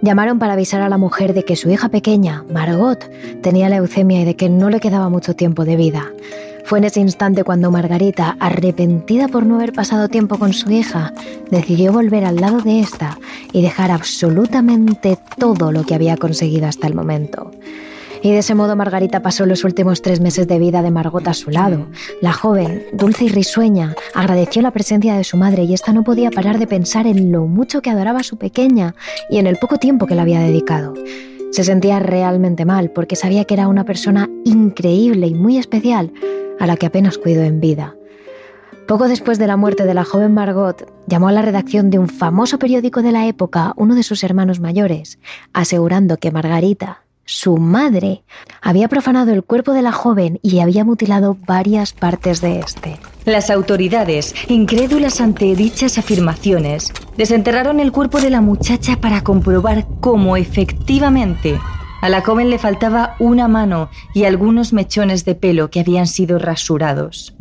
Llamaron 0.00 0.38
para 0.38 0.52
avisar 0.52 0.82
a 0.82 0.88
la 0.88 0.98
mujer 0.98 1.34
de 1.34 1.44
que 1.44 1.56
su 1.56 1.68
hija 1.70 1.88
pequeña, 1.88 2.44
Margot, 2.52 3.10
tenía 3.42 3.68
leucemia 3.68 4.20
y 4.20 4.24
de 4.24 4.36
que 4.36 4.48
no 4.48 4.70
le 4.70 4.78
quedaba 4.78 5.08
mucho 5.08 5.34
tiempo 5.34 5.64
de 5.64 5.74
vida. 5.74 6.12
Fue 6.64 6.78
en 6.78 6.84
ese 6.84 7.00
instante 7.00 7.44
cuando 7.44 7.70
Margarita, 7.70 8.36
arrepentida 8.40 9.28
por 9.28 9.44
no 9.44 9.56
haber 9.56 9.74
pasado 9.74 10.08
tiempo 10.08 10.38
con 10.38 10.54
su 10.54 10.70
hija, 10.70 11.12
decidió 11.50 11.92
volver 11.92 12.24
al 12.24 12.36
lado 12.36 12.62
de 12.62 12.80
esta 12.80 13.18
y 13.52 13.60
dejar 13.60 13.90
absolutamente 13.90 15.18
todo 15.38 15.72
lo 15.72 15.84
que 15.84 15.94
había 15.94 16.16
conseguido 16.16 16.66
hasta 16.66 16.86
el 16.86 16.94
momento. 16.94 17.50
Y 18.22 18.30
de 18.30 18.38
ese 18.38 18.54
modo 18.54 18.74
Margarita 18.76 19.20
pasó 19.20 19.44
los 19.44 19.64
últimos 19.64 20.00
tres 20.00 20.20
meses 20.20 20.48
de 20.48 20.58
vida 20.58 20.80
de 20.80 20.90
Margot 20.90 21.28
a 21.28 21.34
su 21.34 21.50
lado. 21.50 21.88
La 22.22 22.32
joven, 22.32 22.86
dulce 22.94 23.26
y 23.26 23.28
risueña, 23.28 23.94
agradeció 24.14 24.62
la 24.62 24.70
presencia 24.70 25.14
de 25.14 25.24
su 25.24 25.36
madre 25.36 25.64
y 25.64 25.74
ésta 25.74 25.92
no 25.92 26.02
podía 26.02 26.30
parar 26.30 26.58
de 26.58 26.66
pensar 26.66 27.06
en 27.06 27.30
lo 27.30 27.44
mucho 27.44 27.82
que 27.82 27.90
adoraba 27.90 28.20
a 28.20 28.24
su 28.24 28.38
pequeña 28.38 28.94
y 29.28 29.36
en 29.36 29.46
el 29.46 29.58
poco 29.58 29.76
tiempo 29.76 30.06
que 30.06 30.14
le 30.14 30.22
había 30.22 30.40
dedicado. 30.40 30.94
Se 31.50 31.64
sentía 31.64 32.00
realmente 32.00 32.64
mal 32.64 32.90
porque 32.90 33.14
sabía 33.14 33.44
que 33.44 33.52
era 33.52 33.68
una 33.68 33.84
persona 33.84 34.30
increíble 34.46 35.26
y 35.26 35.34
muy 35.34 35.58
especial, 35.58 36.10
a 36.58 36.66
la 36.66 36.76
que 36.76 36.86
apenas 36.86 37.18
cuidó 37.18 37.42
en 37.42 37.60
vida. 37.60 37.94
Poco 38.86 39.08
después 39.08 39.38
de 39.38 39.46
la 39.46 39.56
muerte 39.56 39.84
de 39.84 39.94
la 39.94 40.04
joven 40.04 40.34
Margot, 40.34 40.86
llamó 41.06 41.28
a 41.28 41.32
la 41.32 41.40
redacción 41.40 41.90
de 41.90 41.98
un 41.98 42.08
famoso 42.08 42.58
periódico 42.58 43.00
de 43.02 43.12
la 43.12 43.26
época 43.26 43.72
uno 43.76 43.94
de 43.94 44.02
sus 44.02 44.22
hermanos 44.24 44.60
mayores, 44.60 45.18
asegurando 45.54 46.18
que 46.18 46.30
Margarita, 46.30 47.02
su 47.24 47.56
madre, 47.56 48.24
había 48.60 48.88
profanado 48.88 49.32
el 49.32 49.42
cuerpo 49.42 49.72
de 49.72 49.80
la 49.80 49.92
joven 49.92 50.38
y 50.42 50.60
había 50.60 50.84
mutilado 50.84 51.38
varias 51.46 51.94
partes 51.94 52.42
de 52.42 52.60
este. 52.60 52.98
Las 53.24 53.48
autoridades, 53.48 54.34
incrédulas 54.48 55.22
ante 55.22 55.56
dichas 55.56 55.96
afirmaciones, 55.96 56.92
desenterraron 57.16 57.80
el 57.80 57.90
cuerpo 57.90 58.20
de 58.20 58.28
la 58.28 58.42
muchacha 58.42 58.96
para 59.00 59.22
comprobar 59.22 59.86
cómo 60.00 60.36
efectivamente 60.36 61.58
a 62.04 62.10
la 62.10 62.20
joven 62.20 62.50
le 62.50 62.58
faltaba 62.58 63.16
una 63.18 63.48
mano 63.48 63.88
y 64.12 64.24
algunos 64.24 64.74
mechones 64.74 65.24
de 65.24 65.34
pelo 65.34 65.70
que 65.70 65.80
habían 65.80 66.06
sido 66.06 66.38
rasurados. 66.38 67.34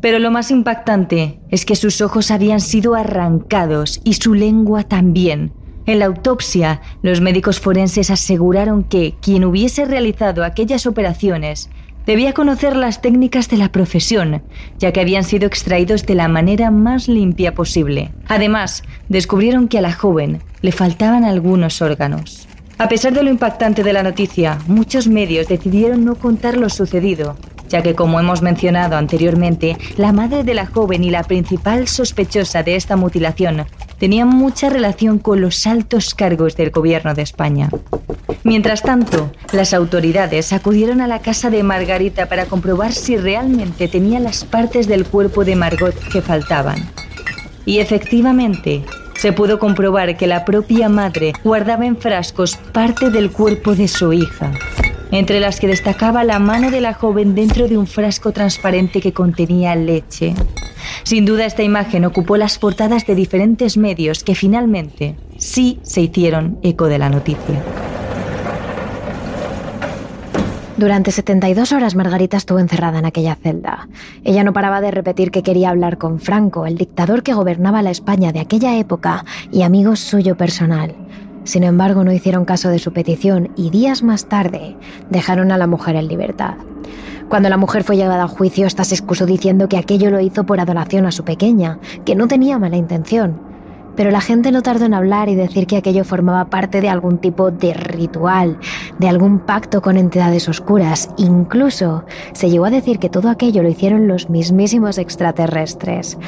Pero 0.00 0.20
lo 0.20 0.30
más 0.30 0.52
impactante 0.52 1.40
es 1.50 1.64
que 1.64 1.74
sus 1.74 2.00
ojos 2.00 2.30
habían 2.30 2.60
sido 2.60 2.94
arrancados 2.94 4.00
y 4.04 4.14
su 4.14 4.34
lengua 4.34 4.84
también. 4.84 5.52
En 5.86 5.98
la 5.98 6.04
autopsia, 6.04 6.80
los 7.02 7.20
médicos 7.20 7.58
forenses 7.58 8.10
aseguraron 8.10 8.84
que 8.84 9.16
quien 9.20 9.44
hubiese 9.44 9.84
realizado 9.86 10.44
aquellas 10.44 10.86
operaciones 10.86 11.68
debía 12.06 12.32
conocer 12.32 12.76
las 12.76 13.02
técnicas 13.02 13.48
de 13.48 13.56
la 13.56 13.72
profesión, 13.72 14.44
ya 14.78 14.92
que 14.92 15.00
habían 15.00 15.24
sido 15.24 15.48
extraídos 15.48 16.06
de 16.06 16.14
la 16.14 16.28
manera 16.28 16.70
más 16.70 17.08
limpia 17.08 17.56
posible. 17.56 18.12
Además, 18.28 18.84
descubrieron 19.08 19.66
que 19.66 19.78
a 19.78 19.82
la 19.82 19.92
joven 19.92 20.44
le 20.62 20.70
faltaban 20.70 21.24
algunos 21.24 21.82
órganos. 21.82 22.46
A 22.80 22.88
pesar 22.88 23.12
de 23.12 23.22
lo 23.22 23.28
impactante 23.28 23.82
de 23.82 23.92
la 23.92 24.02
noticia, 24.02 24.58
muchos 24.66 25.06
medios 25.06 25.48
decidieron 25.48 26.02
no 26.02 26.14
contar 26.14 26.56
lo 26.56 26.70
sucedido, 26.70 27.36
ya 27.68 27.82
que 27.82 27.94
como 27.94 28.18
hemos 28.18 28.40
mencionado 28.40 28.96
anteriormente, 28.96 29.76
la 29.98 30.14
madre 30.14 30.44
de 30.44 30.54
la 30.54 30.64
joven 30.64 31.04
y 31.04 31.10
la 31.10 31.22
principal 31.22 31.88
sospechosa 31.88 32.62
de 32.62 32.76
esta 32.76 32.96
mutilación 32.96 33.66
tenían 33.98 34.28
mucha 34.28 34.70
relación 34.70 35.18
con 35.18 35.42
los 35.42 35.66
altos 35.66 36.14
cargos 36.14 36.56
del 36.56 36.70
gobierno 36.70 37.12
de 37.12 37.20
España. 37.20 37.68
Mientras 38.44 38.80
tanto, 38.80 39.30
las 39.52 39.74
autoridades 39.74 40.54
acudieron 40.54 41.02
a 41.02 41.06
la 41.06 41.18
casa 41.18 41.50
de 41.50 41.62
Margarita 41.62 42.30
para 42.30 42.46
comprobar 42.46 42.92
si 42.92 43.18
realmente 43.18 43.88
tenía 43.88 44.20
las 44.20 44.46
partes 44.46 44.88
del 44.88 45.04
cuerpo 45.04 45.44
de 45.44 45.54
Margot 45.54 45.94
que 46.10 46.22
faltaban. 46.22 46.78
Y 47.66 47.80
efectivamente, 47.80 48.84
se 49.20 49.34
pudo 49.34 49.58
comprobar 49.58 50.16
que 50.16 50.26
la 50.26 50.46
propia 50.46 50.88
madre 50.88 51.34
guardaba 51.44 51.84
en 51.84 51.98
frascos 51.98 52.56
parte 52.56 53.10
del 53.10 53.30
cuerpo 53.30 53.74
de 53.74 53.86
su 53.86 54.14
hija, 54.14 54.50
entre 55.10 55.40
las 55.40 55.60
que 55.60 55.66
destacaba 55.66 56.24
la 56.24 56.38
mano 56.38 56.70
de 56.70 56.80
la 56.80 56.94
joven 56.94 57.34
dentro 57.34 57.68
de 57.68 57.76
un 57.76 57.86
frasco 57.86 58.32
transparente 58.32 59.02
que 59.02 59.12
contenía 59.12 59.76
leche. 59.76 60.32
Sin 61.02 61.26
duda 61.26 61.44
esta 61.44 61.62
imagen 61.62 62.06
ocupó 62.06 62.38
las 62.38 62.58
portadas 62.58 63.06
de 63.06 63.14
diferentes 63.14 63.76
medios 63.76 64.24
que 64.24 64.34
finalmente 64.34 65.16
sí 65.36 65.80
se 65.82 66.00
hicieron 66.00 66.58
eco 66.62 66.86
de 66.86 66.98
la 66.98 67.10
noticia. 67.10 67.62
Durante 70.80 71.12
72 71.12 71.72
horas 71.72 71.94
Margarita 71.94 72.38
estuvo 72.38 72.58
encerrada 72.58 73.00
en 73.00 73.04
aquella 73.04 73.34
celda. 73.34 73.86
Ella 74.24 74.44
no 74.44 74.54
paraba 74.54 74.80
de 74.80 74.90
repetir 74.90 75.30
que 75.30 75.42
quería 75.42 75.68
hablar 75.68 75.98
con 75.98 76.20
Franco, 76.20 76.64
el 76.64 76.78
dictador 76.78 77.22
que 77.22 77.34
gobernaba 77.34 77.82
la 77.82 77.90
España 77.90 78.32
de 78.32 78.40
aquella 78.40 78.78
época 78.78 79.26
y 79.52 79.60
amigo 79.60 79.94
suyo 79.94 80.38
personal. 80.38 80.94
Sin 81.44 81.64
embargo, 81.64 82.02
no 82.02 82.14
hicieron 82.14 82.46
caso 82.46 82.70
de 82.70 82.78
su 82.78 82.94
petición 82.94 83.50
y 83.56 83.68
días 83.68 84.02
más 84.02 84.24
tarde 84.30 84.74
dejaron 85.10 85.52
a 85.52 85.58
la 85.58 85.66
mujer 85.66 85.96
en 85.96 86.08
libertad. 86.08 86.54
Cuando 87.28 87.50
la 87.50 87.58
mujer 87.58 87.84
fue 87.84 87.98
llevada 87.98 88.24
a 88.24 88.28
juicio, 88.28 88.66
esta 88.66 88.84
se 88.84 88.94
excusó 88.94 89.26
diciendo 89.26 89.68
que 89.68 89.76
aquello 89.76 90.10
lo 90.10 90.20
hizo 90.20 90.44
por 90.46 90.60
adoración 90.60 91.04
a 91.04 91.12
su 91.12 91.24
pequeña, 91.24 91.78
que 92.06 92.14
no 92.14 92.26
tenía 92.26 92.58
mala 92.58 92.78
intención. 92.78 93.49
Pero 93.96 94.10
la 94.10 94.20
gente 94.20 94.52
no 94.52 94.62
tardó 94.62 94.86
en 94.86 94.94
hablar 94.94 95.28
y 95.28 95.34
decir 95.34 95.66
que 95.66 95.76
aquello 95.76 96.04
formaba 96.04 96.46
parte 96.46 96.80
de 96.80 96.88
algún 96.88 97.18
tipo 97.18 97.50
de 97.50 97.74
ritual, 97.74 98.58
de 98.98 99.08
algún 99.08 99.40
pacto 99.40 99.82
con 99.82 99.96
entidades 99.96 100.48
oscuras. 100.48 101.10
Incluso 101.16 102.04
se 102.32 102.50
llegó 102.50 102.66
a 102.66 102.70
decir 102.70 102.98
que 102.98 103.10
todo 103.10 103.28
aquello 103.28 103.62
lo 103.62 103.68
hicieron 103.68 104.08
los 104.08 104.30
mismísimos 104.30 104.98
extraterrestres. 104.98 106.18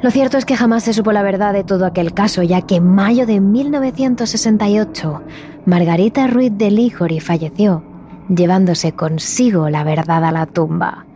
Lo 0.00 0.12
cierto 0.12 0.38
es 0.38 0.44
que 0.44 0.56
jamás 0.56 0.84
se 0.84 0.92
supo 0.92 1.10
la 1.10 1.24
verdad 1.24 1.52
de 1.52 1.64
todo 1.64 1.84
aquel 1.84 2.14
caso, 2.14 2.44
ya 2.44 2.62
que 2.62 2.76
en 2.76 2.86
mayo 2.86 3.26
de 3.26 3.40
1968, 3.40 5.22
Margarita 5.66 6.28
Ruiz 6.28 6.52
de 6.54 6.70
Lijori 6.70 7.18
falleció, 7.18 7.82
llevándose 8.28 8.92
consigo 8.92 9.68
la 9.70 9.82
verdad 9.82 10.24
a 10.24 10.30
la 10.30 10.46
tumba. 10.46 11.07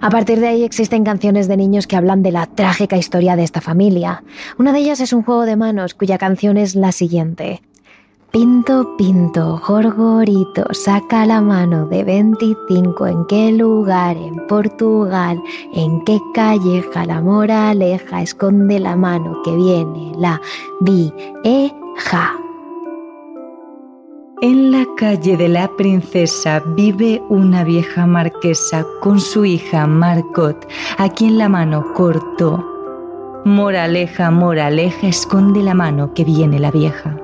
A 0.00 0.10
partir 0.10 0.40
de 0.40 0.48
ahí 0.48 0.64
existen 0.64 1.04
canciones 1.04 1.48
de 1.48 1.56
niños 1.56 1.86
que 1.86 1.96
hablan 1.96 2.22
de 2.22 2.32
la 2.32 2.46
trágica 2.46 2.96
historia 2.96 3.36
de 3.36 3.44
esta 3.44 3.60
familia. 3.60 4.22
Una 4.58 4.72
de 4.72 4.80
ellas 4.80 5.00
es 5.00 5.12
un 5.12 5.22
juego 5.22 5.46
de 5.46 5.56
manos 5.56 5.94
cuya 5.94 6.18
canción 6.18 6.56
es 6.56 6.74
la 6.74 6.92
siguiente. 6.92 7.62
Pinto, 8.30 8.96
pinto, 8.98 9.62
gorgorito, 9.66 10.66
saca 10.72 11.24
la 11.24 11.40
mano 11.40 11.86
de 11.86 12.04
25. 12.04 13.06
¿En 13.06 13.24
qué 13.26 13.52
lugar? 13.52 14.16
En 14.16 14.46
Portugal. 14.46 15.40
¿En 15.72 16.04
qué 16.04 16.20
calleja? 16.34 17.06
La 17.06 17.22
moraleja 17.22 18.20
esconde 18.20 18.78
la 18.78 18.94
mano 18.94 19.40
que 19.42 19.56
viene 19.56 20.12
la 20.18 20.40
vieja. 20.80 22.45
En 24.42 24.70
la 24.70 24.84
calle 24.98 25.38
de 25.38 25.48
la 25.48 25.66
princesa 25.78 26.62
vive 26.76 27.22
una 27.30 27.64
vieja 27.64 28.06
marquesa 28.06 28.86
con 29.00 29.18
su 29.18 29.46
hija 29.46 29.86
Marcot, 29.86 30.68
a 30.98 31.08
quien 31.08 31.38
la 31.38 31.48
mano 31.48 31.94
cortó. 31.94 32.62
Moraleja, 33.46 34.30
moraleja, 34.30 35.06
esconde 35.06 35.62
la 35.62 35.72
mano 35.72 36.12
que 36.12 36.24
viene 36.24 36.58
la 36.58 36.70
vieja. 36.70 37.16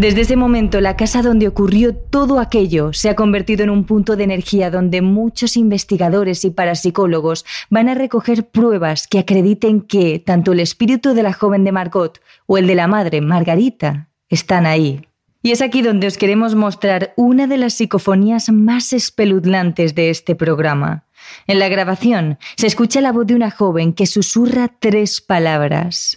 Desde 0.00 0.22
ese 0.22 0.34
momento, 0.34 0.80
la 0.80 0.96
casa 0.96 1.20
donde 1.20 1.46
ocurrió 1.46 1.94
todo 1.94 2.40
aquello 2.40 2.94
se 2.94 3.10
ha 3.10 3.14
convertido 3.14 3.64
en 3.64 3.68
un 3.68 3.84
punto 3.84 4.16
de 4.16 4.24
energía 4.24 4.70
donde 4.70 5.02
muchos 5.02 5.58
investigadores 5.58 6.42
y 6.46 6.50
parapsicólogos 6.50 7.44
van 7.68 7.90
a 7.90 7.94
recoger 7.94 8.48
pruebas 8.48 9.06
que 9.06 9.18
acrediten 9.18 9.82
que 9.82 10.18
tanto 10.18 10.52
el 10.52 10.60
espíritu 10.60 11.12
de 11.12 11.22
la 11.22 11.34
joven 11.34 11.64
de 11.64 11.72
Margot 11.72 12.18
o 12.46 12.56
el 12.56 12.66
de 12.66 12.76
la 12.76 12.86
madre, 12.86 13.20
Margarita, 13.20 14.08
están 14.30 14.64
ahí. 14.64 15.06
Y 15.42 15.50
es 15.50 15.60
aquí 15.60 15.82
donde 15.82 16.06
os 16.06 16.16
queremos 16.16 16.54
mostrar 16.54 17.12
una 17.18 17.46
de 17.46 17.58
las 17.58 17.74
psicofonías 17.74 18.48
más 18.48 18.94
espeluznantes 18.94 19.94
de 19.94 20.08
este 20.08 20.34
programa. 20.34 21.04
En 21.46 21.58
la 21.58 21.68
grabación 21.68 22.38
se 22.56 22.68
escucha 22.68 23.02
la 23.02 23.12
voz 23.12 23.26
de 23.26 23.34
una 23.34 23.50
joven 23.50 23.92
que 23.92 24.06
susurra 24.06 24.70
tres 24.80 25.20
palabras. 25.20 26.16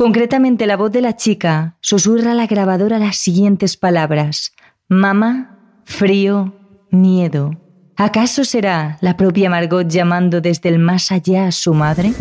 Concretamente, 0.00 0.66
la 0.66 0.78
voz 0.78 0.90
de 0.90 1.02
la 1.02 1.14
chica 1.14 1.76
susurra 1.82 2.30
a 2.30 2.34
la 2.34 2.46
grabadora 2.46 2.98
las 2.98 3.16
siguientes 3.16 3.76
palabras. 3.76 4.52
Mama, 4.88 5.58
frío, 5.84 6.54
miedo. 6.88 7.50
¿Acaso 7.96 8.46
será 8.46 8.96
la 9.02 9.18
propia 9.18 9.50
Margot 9.50 9.86
llamando 9.86 10.40
desde 10.40 10.70
el 10.70 10.78
más 10.78 11.12
allá 11.12 11.48
a 11.48 11.52
su 11.52 11.74
madre? 11.74 12.14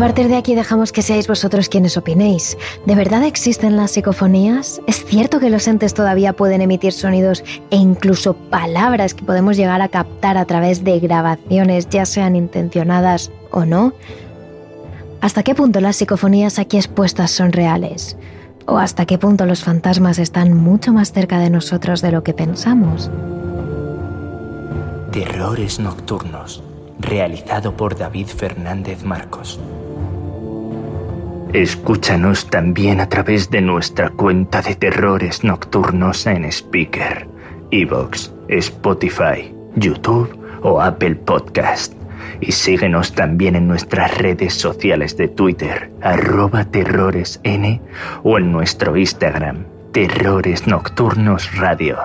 Partir 0.00 0.28
de 0.28 0.36
aquí 0.36 0.54
dejamos 0.54 0.92
que 0.92 1.02
seáis 1.02 1.28
vosotros 1.28 1.68
quienes 1.68 1.98
opinéis. 1.98 2.56
¿De 2.86 2.94
verdad 2.94 3.22
existen 3.22 3.76
las 3.76 3.90
psicofonías? 3.90 4.80
¿Es 4.86 5.04
cierto 5.04 5.40
que 5.40 5.50
los 5.50 5.68
entes 5.68 5.92
todavía 5.92 6.32
pueden 6.32 6.62
emitir 6.62 6.94
sonidos 6.94 7.44
e 7.70 7.76
incluso 7.76 8.32
palabras 8.32 9.12
que 9.12 9.26
podemos 9.26 9.58
llegar 9.58 9.82
a 9.82 9.88
captar 9.88 10.38
a 10.38 10.46
través 10.46 10.84
de 10.84 10.98
grabaciones, 11.00 11.86
ya 11.90 12.06
sean 12.06 12.34
intencionadas 12.34 13.30
o 13.50 13.66
no? 13.66 13.92
¿Hasta 15.20 15.42
qué 15.42 15.54
punto 15.54 15.82
las 15.82 15.96
psicofonías 15.96 16.58
aquí 16.58 16.78
expuestas 16.78 17.30
son 17.30 17.52
reales? 17.52 18.16
¿O 18.64 18.78
hasta 18.78 19.04
qué 19.04 19.18
punto 19.18 19.44
los 19.44 19.62
fantasmas 19.62 20.18
están 20.18 20.54
mucho 20.54 20.94
más 20.94 21.12
cerca 21.12 21.38
de 21.38 21.50
nosotros 21.50 22.00
de 22.00 22.12
lo 22.12 22.24
que 22.24 22.32
pensamos? 22.32 23.10
Terrores 25.12 25.78
Nocturnos, 25.78 26.62
realizado 26.98 27.76
por 27.76 27.98
David 27.98 28.28
Fernández 28.28 29.04
Marcos. 29.04 29.60
Escúchanos 31.52 32.48
también 32.48 33.00
a 33.00 33.08
través 33.08 33.50
de 33.50 33.60
nuestra 33.60 34.10
cuenta 34.10 34.62
de 34.62 34.76
terrores 34.76 35.42
nocturnos 35.42 36.24
en 36.28 36.44
Speaker, 36.44 37.26
Evox, 37.72 38.32
Spotify, 38.46 39.52
YouTube 39.74 40.38
o 40.62 40.80
Apple 40.80 41.16
Podcast. 41.16 41.92
Y 42.40 42.52
síguenos 42.52 43.12
también 43.14 43.56
en 43.56 43.66
nuestras 43.66 44.16
redes 44.18 44.54
sociales 44.54 45.16
de 45.16 45.26
Twitter, 45.26 45.90
arroba 46.02 46.64
terroresn 46.66 47.80
o 48.22 48.38
en 48.38 48.52
nuestro 48.52 48.96
Instagram, 48.96 49.64
Terrores 49.92 50.68
Nocturnos 50.68 51.56
Radio. 51.56 51.98